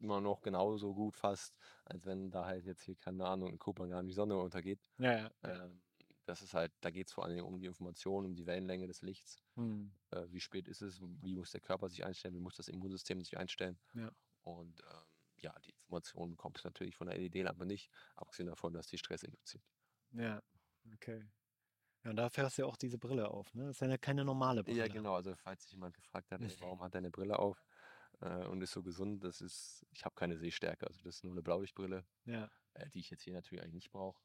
[0.00, 4.06] immer noch genauso gut fast, als wenn da halt jetzt hier, keine Ahnung, in Kopenhagen
[4.08, 4.80] die Sonne untergeht.
[4.98, 5.30] Ja, ja.
[5.44, 5.82] Ähm,
[6.26, 8.86] das ist halt, da geht es vor allen Dingen um die Information, um die Wellenlänge
[8.88, 9.38] des Lichts.
[9.56, 9.90] Hm.
[10.10, 11.00] Äh, wie spät ist es?
[11.02, 12.34] Wie muss der Körper sich einstellen?
[12.34, 13.80] Wie muss das Immunsystem sich einstellen?
[13.94, 14.10] Ja.
[14.42, 15.04] Und ähm,
[15.40, 19.22] ja, die Information bekommst du natürlich von der LED-Lampe nicht, abgesehen davon, dass die Stress
[19.22, 19.64] induziert.
[20.12, 20.42] Ja,
[20.94, 21.24] okay.
[22.04, 23.66] Ja, und dafür hast du ja auch diese Brille auf, ne?
[23.66, 24.78] Das ist ja keine normale Brille.
[24.78, 25.14] Ja, genau.
[25.14, 27.64] Also falls sich jemand gefragt hat, warum hat er eine Brille auf
[28.20, 30.86] äh, und ist so gesund, das ist, ich habe keine Sehstärke.
[30.86, 33.90] Also das ist nur eine Blaulichtbrille, Ja, äh, die ich jetzt hier natürlich eigentlich nicht
[33.90, 34.22] brauche.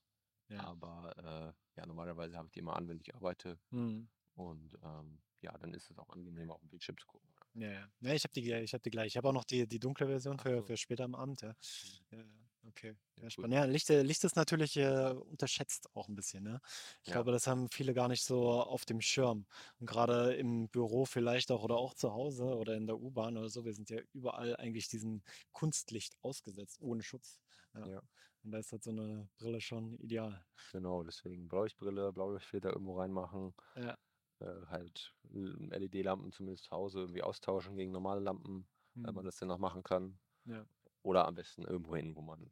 [0.49, 0.61] ja.
[0.63, 3.59] Aber äh, ja, normalerweise habe ich die immer an, wenn ich arbeite.
[3.69, 4.09] Hm.
[4.35, 7.33] Und ähm, ja, dann ist es auch angenehm, auf dem Bildschirm zu gucken.
[7.53, 7.91] Ja, ja.
[8.01, 9.07] Ja, ich habe die, ich hab die gleich.
[9.07, 10.63] Ich habe auch noch die, die dunkle Version Ach für, so.
[10.63, 11.53] für später am Abend, ja.
[11.71, 12.05] Mhm.
[12.11, 12.23] Ja,
[12.67, 12.95] okay.
[13.17, 13.53] Ja, spannend.
[13.53, 16.61] Ja, Licht, Licht ist natürlich äh, unterschätzt auch ein bisschen, ne?
[17.03, 17.11] Ich Ja.
[17.11, 19.47] glaube, das haben viele gar nicht so auf dem Schirm.
[19.79, 23.49] Und gerade im Büro vielleicht auch oder auch zu Hause oder in der U-Bahn oder
[23.49, 27.39] so, wir sind ja überall eigentlich diesem Kunstlicht ausgesetzt, ohne Schutz.
[27.73, 27.91] Ja.
[27.91, 28.01] Ja.
[28.43, 30.45] Und da ist halt so eine Brille schon ideal.
[30.73, 33.53] Genau, deswegen Blaulichtbrille, Blaulichtfilter irgendwo reinmachen.
[33.75, 33.97] Ja.
[34.41, 38.67] Äh, halt LED-Lampen zumindest zu Hause irgendwie austauschen gegen normale Lampen,
[39.03, 39.25] wenn man Hm.
[39.25, 40.19] das denn noch machen kann.
[40.45, 40.65] Ja.
[41.03, 42.49] Oder am besten irgendwo hin, wo man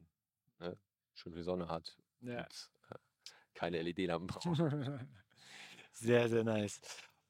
[0.60, 0.78] ne,
[1.14, 2.42] schön viel Sonne hat Ja.
[2.42, 2.96] und äh,
[3.54, 4.60] keine LED-Lampen braucht.
[5.94, 6.82] Sehr, sehr nice.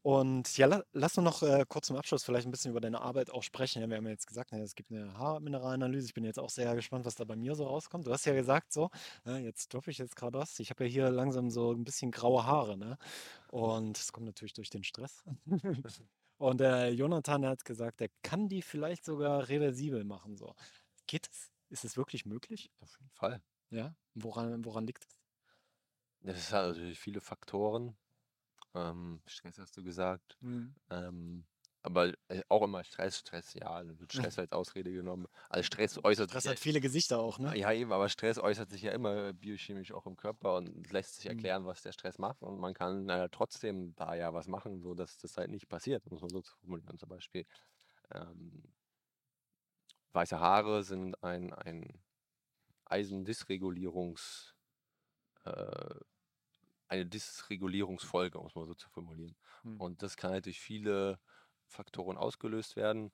[0.09, 2.99] Und ja, la lass uns noch äh, kurz zum Abschluss vielleicht ein bisschen über deine
[2.99, 3.79] Arbeit auch sprechen.
[3.79, 6.07] Ja, wir haben ja jetzt gesagt, ne, es gibt eine Haarmineralanalyse.
[6.07, 8.07] Ich bin jetzt auch sehr gespannt, was da bei mir so rauskommt.
[8.07, 8.89] Du hast ja gesagt, so,
[9.23, 10.59] ne, jetzt droppe ich jetzt gerade was.
[10.59, 12.97] Ich habe ja hier langsam so ein bisschen graue Haare, ne?
[13.51, 15.23] Und das kommt natürlich durch den Stress.
[16.39, 20.37] Und der Jonathan hat gesagt, der kann die vielleicht sogar reversibel machen.
[20.37, 20.55] So.
[21.05, 21.51] Geht es?
[21.69, 22.71] Ist es wirklich möglich?
[22.79, 23.43] Auf jeden Fall.
[23.69, 23.93] Ja?
[24.15, 25.19] Woran, woran liegt es?
[26.21, 27.95] Das ist halt natürlich viele Faktoren.
[28.79, 30.39] Ähm, Stress hast du gesagt.
[30.41, 30.73] Mhm.
[30.89, 31.47] Ähm,
[31.83, 35.27] aber äh, auch immer Stress, Stress, ja, dann wird Stress als Ausrede genommen.
[35.49, 37.57] Also Stress äußert Stress sich hat viele Gesichter auch, ne?
[37.57, 41.25] ja eben, aber Stress äußert sich ja immer biochemisch auch im Körper und lässt sich
[41.25, 41.27] Mhm.
[41.27, 42.41] erklären, was der Stress macht.
[42.43, 46.09] Und man kann äh, trotzdem da ja was machen, so dass das halt nicht passiert,
[46.11, 46.97] muss man so zu formulieren.
[46.99, 47.45] Zum Beispiel
[48.13, 48.63] ähm,
[50.13, 52.01] weiße Haare sind ein, ein
[52.85, 54.55] Eisendysregulierungs
[55.45, 55.95] äh,
[56.89, 59.35] eine Dysregulierungsfolge, muss man so zu formulieren.
[59.63, 59.79] Mhm.
[59.79, 61.19] Und das kann halt durch viele
[61.67, 63.11] Faktoren ausgelöst werden,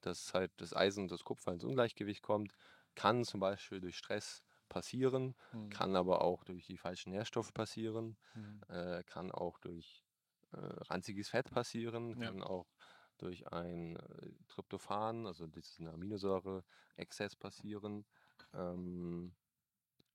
[0.00, 2.54] dass halt das Eisen und das Kupfer ins Ungleichgewicht kommt.
[2.94, 5.70] Kann zum Beispiel durch Stress passieren, Mhm.
[5.70, 8.62] kann aber auch durch die falschen Nährstoffe passieren, Mhm.
[8.68, 10.04] äh, kann auch durch
[10.52, 12.32] äh, ranziges Fett passieren, Ja.
[12.32, 12.72] kann auch
[13.18, 16.64] durch ein äh, Tryptophan, also das ist eine Aminosäure,
[16.96, 18.06] Exzess passieren.
[18.54, 19.36] Ähm,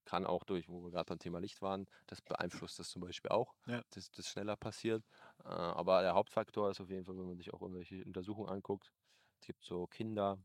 [0.04, 3.30] kann auch durch, wo wir gerade beim Thema Licht waren, das beeinflusst das zum Beispiel
[3.30, 3.84] auch, Ja.
[3.90, 5.04] dass das schneller passiert.
[5.44, 8.92] Äh, aber der Hauptfaktor ist auf jeden Fall, wenn man sich auch irgendwelche Untersuchungen anguckt,
[9.40, 10.38] es gibt so Kinder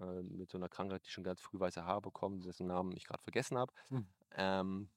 [0.00, 3.04] äh, mit so einer Krankheit, die schon ganz früh weiße Haare bekommen, dessen Namen ich
[3.04, 3.72] gerade vergessen habe.
[3.90, 4.10] Mhm.
[4.32, 4.90] Ähm,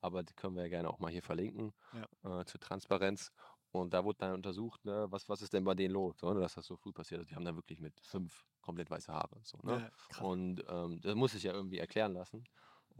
[0.00, 2.06] aber die können wir ja gerne auch mal hier verlinken Ja.
[2.24, 3.30] äh, zur Transparenz.
[3.72, 6.40] Und da wurde dann untersucht, ne, was, was ist denn bei denen los, so, ne,
[6.40, 7.30] dass das so früh passiert ist.
[7.30, 9.40] Die haben dann wirklich mit fünf komplett weiße Haare.
[9.44, 9.82] So, ne?
[9.82, 9.90] Ja.
[10.16, 12.48] Und ähm, das muss sich ja irgendwie erklären lassen.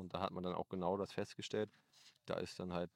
[0.01, 1.71] Und da hat man dann auch genau das festgestellt.
[2.27, 2.91] Da ist dann halt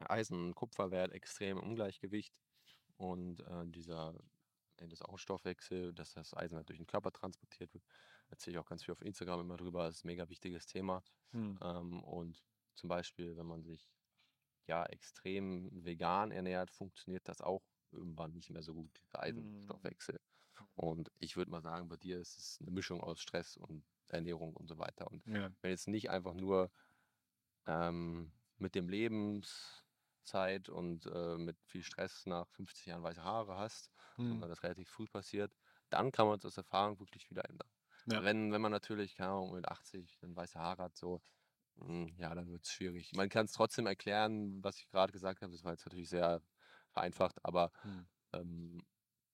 [0.00, 2.34] Eisen- und Kupferwert extrem im Ungleichgewicht.
[2.96, 4.14] Und äh, dieser
[4.76, 7.84] äh, das ist auch Stoffwechsel, dass das Eisen halt durch den Körper transportiert wird.
[8.30, 9.86] Erzähle ich auch ganz viel auf Instagram immer drüber.
[9.86, 11.02] Das ist ein mega wichtiges Thema.
[11.32, 11.58] Mhm.
[11.62, 12.44] Ähm, und
[12.74, 13.90] zum Beispiel, wenn man sich
[14.66, 19.22] ja, extrem vegan ernährt, funktioniert das auch irgendwann nicht mehr so gut, dieser Mhm.
[19.22, 20.20] Eisenstoffwechsel.
[20.74, 24.54] Und ich würde mal sagen, bei dir ist es eine Mischung aus Stress und Ernährung
[24.54, 25.10] und so weiter.
[25.10, 25.52] Und Ja.
[25.62, 26.70] wenn jetzt nicht einfach nur
[27.66, 33.90] ähm, mit dem Lebenszeit und äh, mit viel Stress nach 50 Jahren weiße Haare hast,
[34.18, 34.42] Mhm.
[34.42, 35.56] sondern das relativ früh passiert,
[35.90, 37.68] dann kann man das aus Erfahrung wirklich wieder ändern.
[38.06, 38.24] Ja.
[38.24, 41.22] Wenn, wenn man natürlich, keine Ahnung, mit 80 dann weiße Haare hat, so,
[41.78, 43.14] hm, ja, dann wird es schwierig.
[43.14, 45.52] Man kann es trotzdem erklären, was ich gerade gesagt habe.
[45.52, 46.42] Das war jetzt natürlich sehr
[46.90, 48.02] vereinfacht, aber Mhm.
[48.32, 48.82] ähm,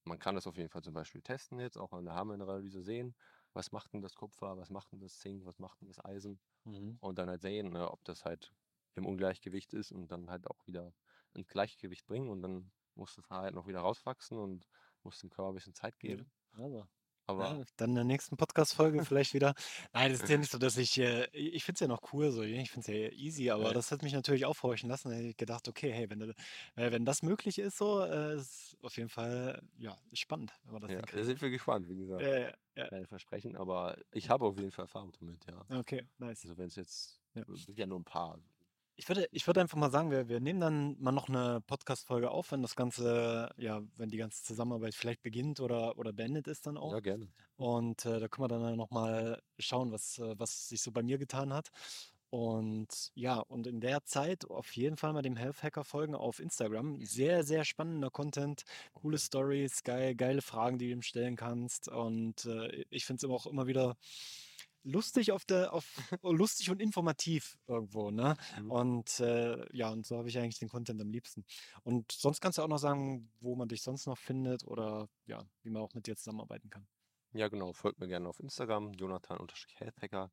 [0.04, 3.16] man kann das auf jeden Fall zum Beispiel testen jetzt, auch an der Haarmineralanalyse sehen,
[3.54, 6.40] was macht denn das Kupfer, was macht denn das Zink, was macht denn das Eisen
[6.64, 6.98] Mhm.
[7.00, 8.54] und dann halt sehen, ne, ob das halt
[8.94, 10.94] im Ungleichgewicht ist und dann halt auch wieder
[11.34, 14.66] ein Gleichgewicht bringen und dann muss das Haar halt noch wieder rauswachsen und
[15.02, 16.16] muss dem Körper ein bisschen Zeit Ja.
[16.16, 16.32] geben.
[16.52, 16.88] Also.
[17.28, 19.54] Aber Ja, dann in der nächsten Podcast-Folge vielleicht wieder.
[19.92, 22.30] Nein, das ist ja nicht so, dass ich, äh, ich finde es ja noch cool
[22.30, 23.72] so, ich finde es ja easy, aber Ja.
[23.74, 25.10] das hat mich natürlich aufhorchen lassen.
[25.10, 26.34] Da hätte ich gedacht, okay, hey, wenn, äh,
[26.74, 31.22] wenn das möglich ist, so, äh, ist auf jeden Fall, ja, spannend, wenn ja, da
[31.24, 32.22] sind wir gespannt, wie gesagt.
[32.22, 32.88] Ja, ja, ja.
[32.88, 35.78] Keine Versprechen, aber ich habe auf jeden Fall Erfahrung damit, ja.
[35.78, 36.44] Okay, nice.
[36.44, 37.44] Also wenn es jetzt, Ja.
[37.54, 38.38] sind ja nur ein paar.
[39.00, 42.32] Ich würde, ich würde einfach mal sagen, wir, wir nehmen dann mal noch eine Podcast-Folge
[42.32, 46.66] auf, wenn das Ganze, ja, wenn die ganze Zusammenarbeit vielleicht beginnt oder, oder beendet ist
[46.66, 46.92] dann auch.
[46.92, 47.28] Ja, gerne.
[47.56, 51.16] Und äh, da können wir dann nochmal schauen, was, äh, was sich so bei mir
[51.16, 51.70] getan hat.
[52.30, 56.40] Und ja, und in der Zeit auf jeden Fall mal dem Health Hacker folgen auf
[56.40, 57.00] Instagram.
[57.04, 59.16] Sehr, sehr spannender Content, coole.
[59.16, 61.88] Stories, geil, geile Fragen, die du ihm stellen kannst.
[61.88, 63.96] Und äh, ich finde es auch immer wieder
[64.82, 65.84] lustig auf der, auf
[66.22, 68.36] lustig und informativ irgendwo, ne?
[68.60, 68.70] Mhm.
[68.70, 71.44] Und äh, ja, und so habe ich eigentlich den Content am liebsten.
[71.82, 75.44] Und sonst kannst du auch noch sagen, wo man dich sonst noch findet oder ja,
[75.62, 76.86] wie man auch mit dir zusammenarbeiten kann.
[77.32, 77.72] Ja, genau.
[77.72, 80.30] Folgt mir gerne auf Instagram, Jonathan-Healthhacker.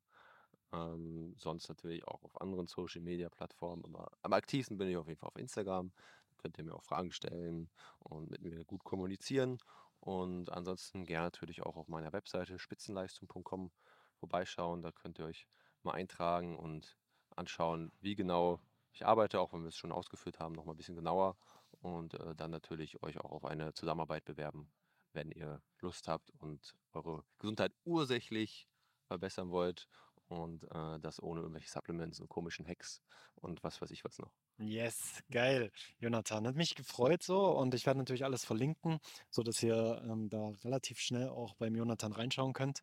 [0.72, 3.84] Ähm, sonst natürlich auch auf anderen Social-Media-Plattformen.
[3.84, 5.92] Aber am aktivsten bin ich auf jeden Fall auf Instagram.
[6.30, 9.58] Da könnt ihr mir auch Fragen stellen und mit mir gut kommunizieren.
[10.00, 13.70] Und ansonsten gerne natürlich auch auf meiner Webseite spitzenleistung.com
[14.16, 14.82] vorbeischauen.
[14.82, 15.46] Da könnt ihr euch
[15.82, 16.96] mal eintragen und
[17.36, 18.60] anschauen, wie genau
[18.92, 21.36] ich arbeite, auch wenn wir es schon ausgeführt haben, noch mal ein bisschen genauer.
[21.80, 24.72] Und äh, dann natürlich euch auch auf eine Zusammenarbeit bewerben,
[25.12, 28.68] wenn ihr Lust habt und eure Gesundheit ursächlich
[29.06, 29.88] verbessern wollt
[30.28, 33.02] und äh, das ohne irgendwelche Supplements und komischen Hacks
[33.36, 34.32] und was weiß ich was noch.
[34.58, 35.70] Yes, geil.
[35.98, 39.00] Jonathan, hat mich gefreut so und ich werde natürlich alles verlinken,
[39.30, 42.82] sodass ihr ähm, da relativ schnell auch beim Jonathan reinschauen könnt.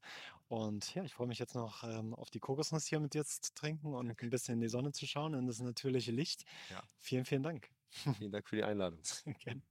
[0.50, 3.54] Und ja, ich freue mich jetzt noch ähm, auf die Kokosnuss hier mit dir zu
[3.56, 6.46] trinken und ein bisschen in die Sonne zu schauen, in das natürliche Licht.
[6.70, 6.84] Ja.
[7.00, 7.70] Vielen, vielen Dank.
[8.18, 9.00] Vielen Dank für die Einladung.
[9.40, 9.62] Gerne.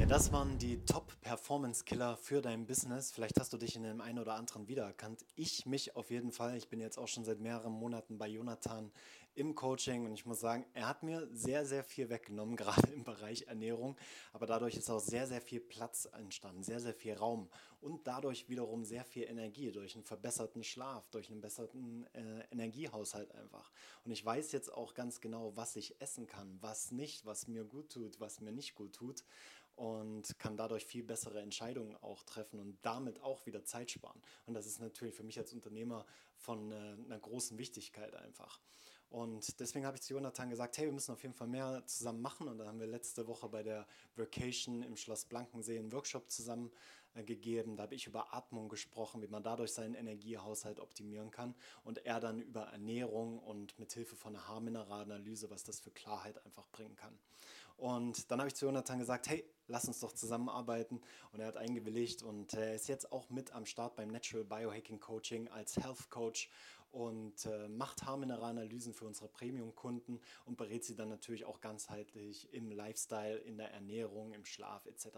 [0.00, 3.12] Ja, das waren die Top-Performance-Killer für dein Business.
[3.12, 5.26] Vielleicht hast du dich in dem einen oder anderen wiedererkannt.
[5.36, 6.56] Ich mich auf jeden Fall.
[6.56, 8.92] Ich bin jetzt auch schon seit mehreren Monaten bei Jonathan
[9.40, 13.04] im Coaching und ich muss sagen, er hat mir sehr, sehr viel weggenommen, gerade im
[13.04, 13.96] Bereich Ernährung.
[14.34, 17.48] Aber dadurch ist auch sehr, sehr viel Platz entstanden, sehr, sehr viel Raum
[17.80, 23.34] und dadurch wiederum sehr viel Energie durch einen verbesserten Schlaf, durch einen besseren äh, Energiehaushalt
[23.34, 23.72] einfach.
[24.04, 27.64] Und ich weiß jetzt auch ganz genau, was ich essen kann, was nicht, was mir
[27.64, 29.24] gut tut, was mir nicht gut tut
[29.74, 34.20] und kann dadurch viel bessere Entscheidungen auch treffen und damit auch wieder Zeit sparen.
[34.44, 36.04] Und das ist natürlich für mich als Unternehmer
[36.36, 38.60] von äh, einer großen Wichtigkeit einfach.
[39.10, 42.22] Und deswegen habe ich zu Jonathan gesagt, hey, wir müssen auf jeden Fall mehr zusammen
[42.22, 42.46] machen.
[42.46, 46.70] Und da haben wir letzte Woche bei der Vacation im Schloss Blankensee einen Workshop zusammen
[47.14, 47.76] äh, gegeben.
[47.76, 51.56] Da habe ich über Atmung gesprochen, wie man dadurch seinen Energiehaushalt optimieren kann.
[51.82, 56.44] Und er dann über Ernährung und mit Hilfe von einer Haarmineralanalyse, was das für Klarheit
[56.46, 57.18] einfach bringen kann.
[57.80, 61.00] Und dann habe ich zu Jonathan gesagt, hey, lass uns doch zusammenarbeiten.
[61.32, 65.00] Und er hat eingewilligt und er ist jetzt auch mit am Start beim Natural Biohacking
[65.00, 66.50] Coaching als Health Coach
[66.92, 72.70] und äh, macht Haarmineralanalysen für unsere Premium-Kunden und berät sie dann natürlich auch ganzheitlich im
[72.70, 75.08] Lifestyle, in der Ernährung, im Schlaf etc.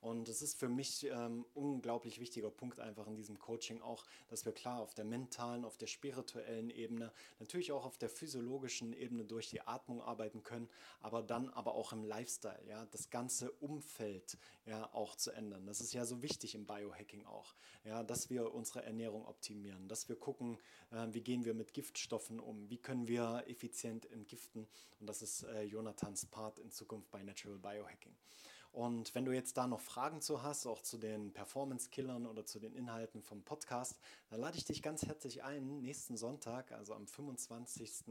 [0.00, 4.44] Und es ist für mich ähm, unglaublich wichtiger Punkt einfach in diesem Coaching auch, dass
[4.44, 9.24] wir klar auf der mentalen, auf der spirituellen Ebene, natürlich auch auf der physiologischen Ebene
[9.24, 10.68] durch die Atmung arbeiten können,
[11.00, 15.66] aber dann aber auch im Lifestyle, ja, das ganze Umfeld ja auch zu ändern.
[15.66, 20.08] Das ist ja so wichtig im Biohacking auch, ja, dass wir unsere Ernährung optimieren, dass
[20.08, 20.58] wir gucken,
[20.90, 24.66] äh, wie gehen wir mit Giftstoffen um, wie können wir effizient entgiften
[25.00, 28.14] und das ist äh, Jonathans Part in Zukunft bei Natural Biohacking.
[28.76, 32.60] Und wenn du jetzt da noch Fragen zu hast, auch zu den Performance-Killern oder zu
[32.60, 33.98] den Inhalten vom Podcast,
[34.28, 38.04] dann lade ich dich ganz herzlich ein, nächsten Sonntag, also am 25.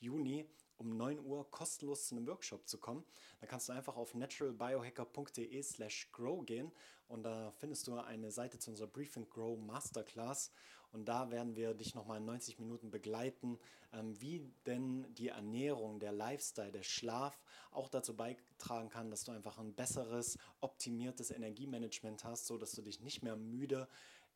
[0.00, 0.44] Juni
[0.76, 3.04] um 9 Uhr kostenlos zu einem Workshop zu kommen.
[3.40, 6.72] Da kannst du einfach auf naturalbiohacker.de slash grow gehen
[7.06, 10.50] und da findest du eine Seite zu unserer Brief and Grow Masterclass
[10.92, 13.58] und da werden wir dich nochmal in 90 Minuten begleiten,
[13.92, 19.32] ähm, wie denn die Ernährung, der Lifestyle, der Schlaf auch dazu beitragen kann, dass du
[19.32, 23.88] einfach ein besseres, optimiertes Energiemanagement hast, so dass du dich nicht mehr müde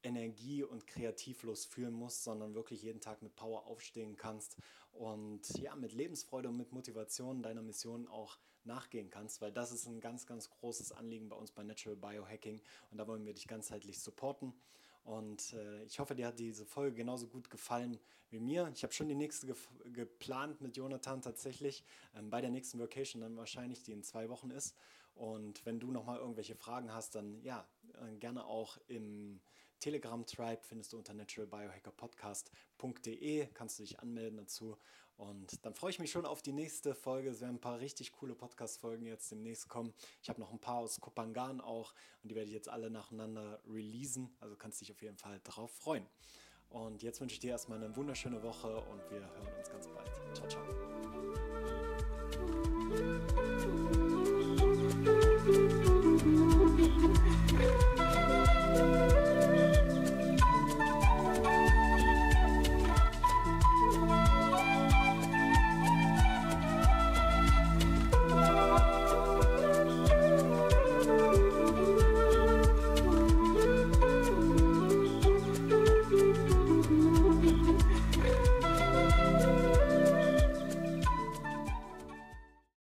[0.02, 4.56] energie- und kreativlos fühlen musst, sondern wirklich jeden Tag mit Power aufstehen kannst
[4.92, 9.86] und ja, mit Lebensfreude und mit Motivation deiner Mission auch nachgehen kannst, weil das ist
[9.86, 13.48] ein ganz, ganz großes Anliegen bei uns bei Natural Biohacking und da wollen wir dich
[13.48, 14.52] ganzheitlich supporten.
[15.04, 17.98] Und äh, ich hoffe, dir hat diese Folge genauso gut gefallen
[18.30, 18.70] wie mir.
[18.74, 19.56] Ich habe schon die nächste ge
[19.92, 21.84] geplant mit Jonathan tatsächlich,
[22.14, 24.76] ähm, bei der nächsten Vacation dann wahrscheinlich, die in zwei Wochen ist.
[25.14, 29.40] Und wenn du nochmal irgendwelche Fragen hast, dann ja, äh, gerne auch im
[29.80, 34.78] Telegram-Tribe findest du unter naturalbiohackerpodcast.de, kannst du dich anmelden dazu.
[35.22, 37.30] Und dann freue ich mich schon auf die nächste Folge.
[37.30, 39.94] Es werden ein paar richtig coole Podcast-Folgen jetzt demnächst kommen.
[40.20, 43.60] Ich habe noch ein paar aus Kopangan auch und die werde ich jetzt alle nacheinander
[43.68, 44.34] releasen.
[44.40, 46.04] Also kannst dich auf jeden Fall darauf freuen.
[46.70, 50.10] Und jetzt wünsche ich dir erstmal eine wunderschöne Woche und wir hören uns ganz bald.
[50.34, 50.62] Ciao, ciao.